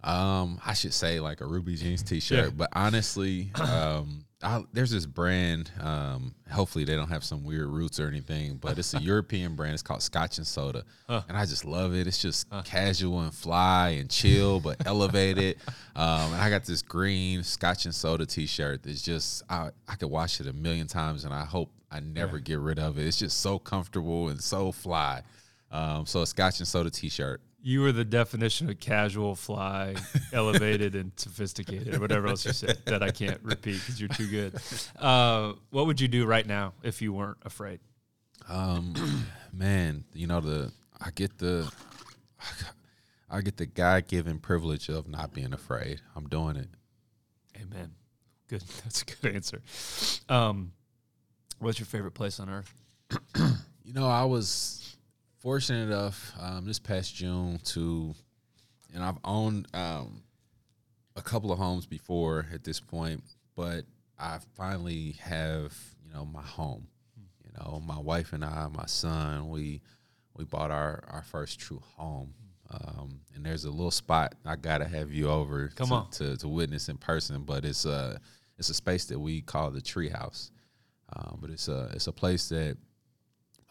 [0.03, 2.51] Um, I should say like a Ruby Jeans T-shirt, Yeah.
[2.56, 5.72] but honestly, um, I, there's this brand.
[5.82, 9.74] Um, hopefully they don't have some weird roots or anything, but it's a European brand.
[9.74, 11.24] It's called Scotch and Soda, Huh.
[11.28, 12.06] and I just love it.
[12.08, 15.58] It's just casual and fly and chill, but elevated.
[15.96, 20.10] Um, and I got this green Scotch and Soda T-shirt that's just I I could
[20.12, 23.08] wash it a million times, and I hope I never get rid of it.
[23.08, 25.24] It's just so comfortable and so fly.
[25.72, 27.41] Um, so a Scotch and Soda T-shirt.
[27.68, 29.95] You were the definition of casual, fly,
[30.34, 34.30] elevated, and sophisticated, or whatever else you said that I can't repeat because you're too
[34.30, 34.53] good.
[34.99, 37.80] Uh, what would you do right now if you weren't afraid?
[38.47, 38.93] Um,
[39.51, 41.68] man, you know the I get the
[43.32, 46.01] I get the God given privilege of not being afraid.
[46.16, 46.70] I'm doing it.
[47.59, 47.93] Amen.
[48.47, 48.61] Good.
[48.84, 49.63] That's a good answer.
[50.30, 50.72] Um,
[51.57, 52.74] what's your favorite place on earth?
[53.88, 54.85] You know, I was
[55.46, 58.16] fortunate enough um, this past June to,
[58.96, 60.24] and I've owned um,
[61.16, 63.24] a couple of homes before at this point,
[63.56, 63.86] but
[64.18, 65.72] I finally have
[66.04, 66.88] you know my home.
[67.43, 69.84] You know, my wife and I, my son, we
[70.36, 72.34] we bought our our first true home.
[72.72, 76.10] Um, and there's a little spot I gotta have you over Come to, on.
[76.14, 78.20] to to witness in person, but it's a
[78.58, 80.50] it's a space that we call the treehouse.
[81.16, 82.78] Um, but it's a it's a place that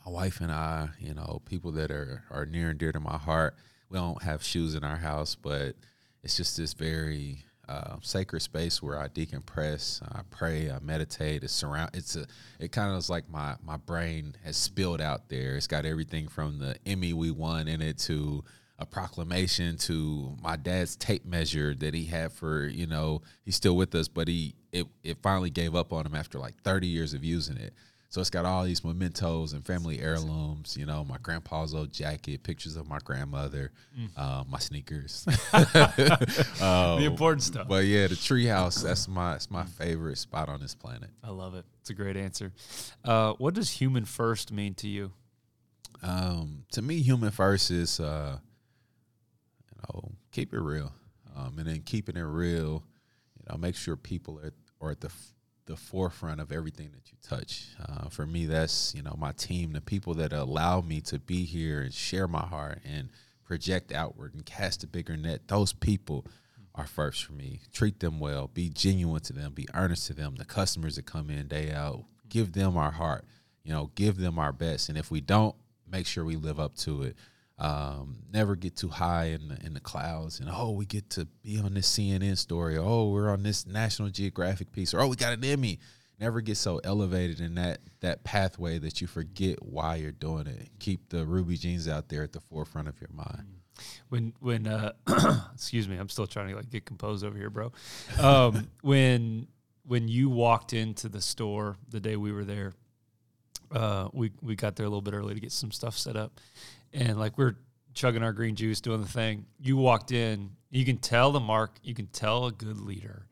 [0.05, 3.17] my wife and I, you know, people that are are near and dear to my
[3.17, 3.57] heart.
[3.89, 5.77] We don't have shoes in our house, but
[6.23, 11.45] it's just this very uh, sacred space where I decompress, I pray, I meditate.
[11.45, 11.91] It's surround.
[11.95, 12.27] It's a.
[12.59, 15.57] It kind of is like my my brain has spilled out there.
[15.57, 18.45] It's got everything from the Emmy we won in it to
[18.79, 23.77] a proclamation to my dad's tape measure that he had for you know he's still
[23.77, 27.15] with us, but he it it finally gave up on him after like thirty years
[27.15, 27.73] of using it.
[28.15, 30.77] So it's got all these mementos and family heirlooms.
[30.77, 33.73] You know, my grandpa's old jacket, pictures of my grandmother,
[34.17, 35.25] uh, my sneakers.
[35.53, 37.67] the Um, important stuff.
[37.67, 38.85] but yeah, the treehouse.
[38.85, 41.11] That's my that's my favorite spot on this planet.
[41.25, 41.65] I love it.
[41.81, 42.53] It's a great answer.
[43.05, 45.11] Uh, what does human first mean to you?
[46.01, 48.39] Um, to me, human first is uh,
[49.73, 50.93] you know keep it real,
[51.37, 52.85] um, and then keeping it real,
[53.41, 55.11] you know, make sure people are are at the
[55.67, 57.69] the forefront of everything that you touch.
[57.81, 61.45] Uh, for me, that's you know my team, the people that allow me to be
[61.45, 63.09] here and share my heart and
[63.45, 65.49] project outward and cast a bigger net.
[65.49, 66.27] Those people
[66.75, 67.61] are first for me.
[67.73, 68.51] Treat them well.
[68.53, 69.53] Be genuine to them.
[69.53, 70.35] Be earnest to them.
[70.37, 73.25] The customers that come in day out, give them our heart.
[73.63, 74.89] You know, give them our best.
[74.89, 75.55] And if we don't,
[75.91, 77.17] make sure we live up to it.
[77.57, 81.29] Um, never get too high in the, in the clouds and oh we get to
[81.43, 82.77] be on this CNN story.
[82.77, 85.79] Oh we're on this National Geographic piece or oh we got an Emmy.
[86.19, 90.69] Never get so elevated in that that pathway that you forget why you're doing it.
[90.81, 93.61] Keep the Ruby Jean's out there at the forefront of your mind.
[94.09, 94.93] When when uh
[95.55, 97.71] excuse me i'm still trying to like get composed over here bro.
[98.21, 99.47] Um when
[99.87, 102.73] when you walked into the store the day we were there
[103.71, 106.41] uh we we got there a little bit early to get some stuff set up
[106.95, 107.57] and like we're
[107.93, 109.45] chugging our green juice doing the thing.
[109.61, 113.27] You walked in you can tell the mark you can tell a good leader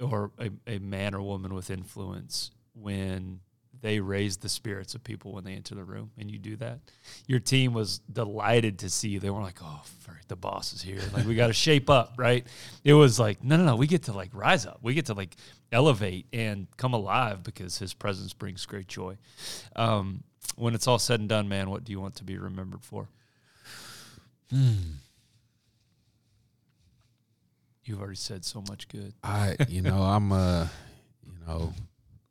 [0.00, 3.40] or a, a man or woman with influence when
[3.82, 6.80] they raise the spirits of people when they enter the room and you do that.
[7.26, 9.20] Your team was delighted to see you.
[9.20, 9.82] They were like oh
[10.28, 11.00] the boss is here.
[11.12, 12.46] Like we got to shape up right?
[12.82, 14.78] It was like no no no we get to like rise up.
[14.80, 15.36] We get to like
[15.70, 19.18] elevate and come alive because his presence brings great joy.
[19.76, 20.24] Um,
[20.56, 23.08] when it's all said and done man what do you want to be remembered for
[27.84, 30.66] you've already said so much good I, you know, I'm uh
[31.26, 31.72] you know,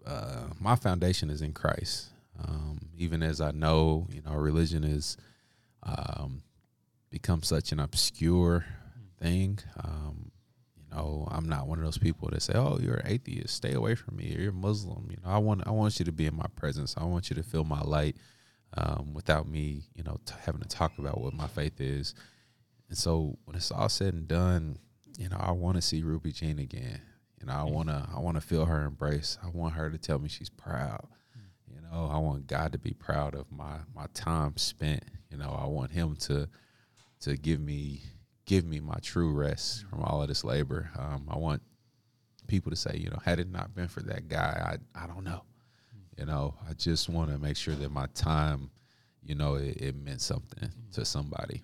[0.06, 2.08] uh, my foundation is in Christ.
[2.42, 5.18] Um, even as I know, you know, religion is
[5.84, 6.42] um,
[7.10, 8.66] become such an obscure
[9.22, 9.60] thing.
[9.84, 10.29] Um,
[10.92, 13.56] know, I'm not one of those people that say, "Oh, you're an atheist.
[13.56, 14.36] Stay away from me.
[14.36, 16.96] Or you're Muslim." You know, I want I want you to be in my presence.
[16.98, 18.16] I want you to feel my light
[18.76, 22.14] um, without me, you know, t- having to talk about what my faith is.
[22.88, 24.78] And so, when it's all said and done,
[25.18, 27.02] you know, I want to see Ruby Jean again.
[27.40, 29.38] You know, I wanna I wanna feel her embrace.
[29.44, 31.08] I want her to tell me she's proud.
[31.68, 35.04] You know, I want God to be proud of my my time spent.
[35.30, 36.48] You know, I want Him to
[37.22, 38.04] to give me
[38.50, 40.90] give me my true rest from all of this labor.
[40.98, 41.62] Um, I want
[42.48, 45.24] people to say, you know, had it not been for that guy, I I don't
[45.24, 45.44] know.
[46.18, 48.72] You know, I just want to make sure that my time,
[49.24, 51.62] you know, it, it meant something to somebody.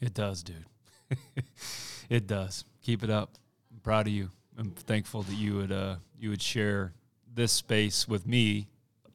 [0.00, 0.66] It does, dude.
[2.10, 2.66] it does.
[2.82, 3.30] Keep it up.
[3.72, 4.30] I'm proud of you.
[4.58, 6.92] I'm thankful that you would uh, you would share
[7.34, 8.68] this space with me,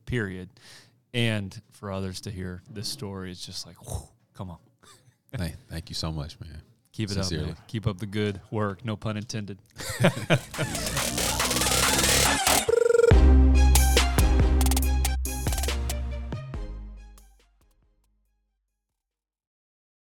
[0.08, 0.50] period,
[1.14, 3.30] and for others to hear this story.
[3.30, 4.58] It's just like, whew, come on,
[5.32, 6.62] Thank, thank you so much, man.
[6.92, 7.58] Keep it up, man.
[7.68, 8.86] Keep up the good work.
[8.86, 9.58] No pun intended.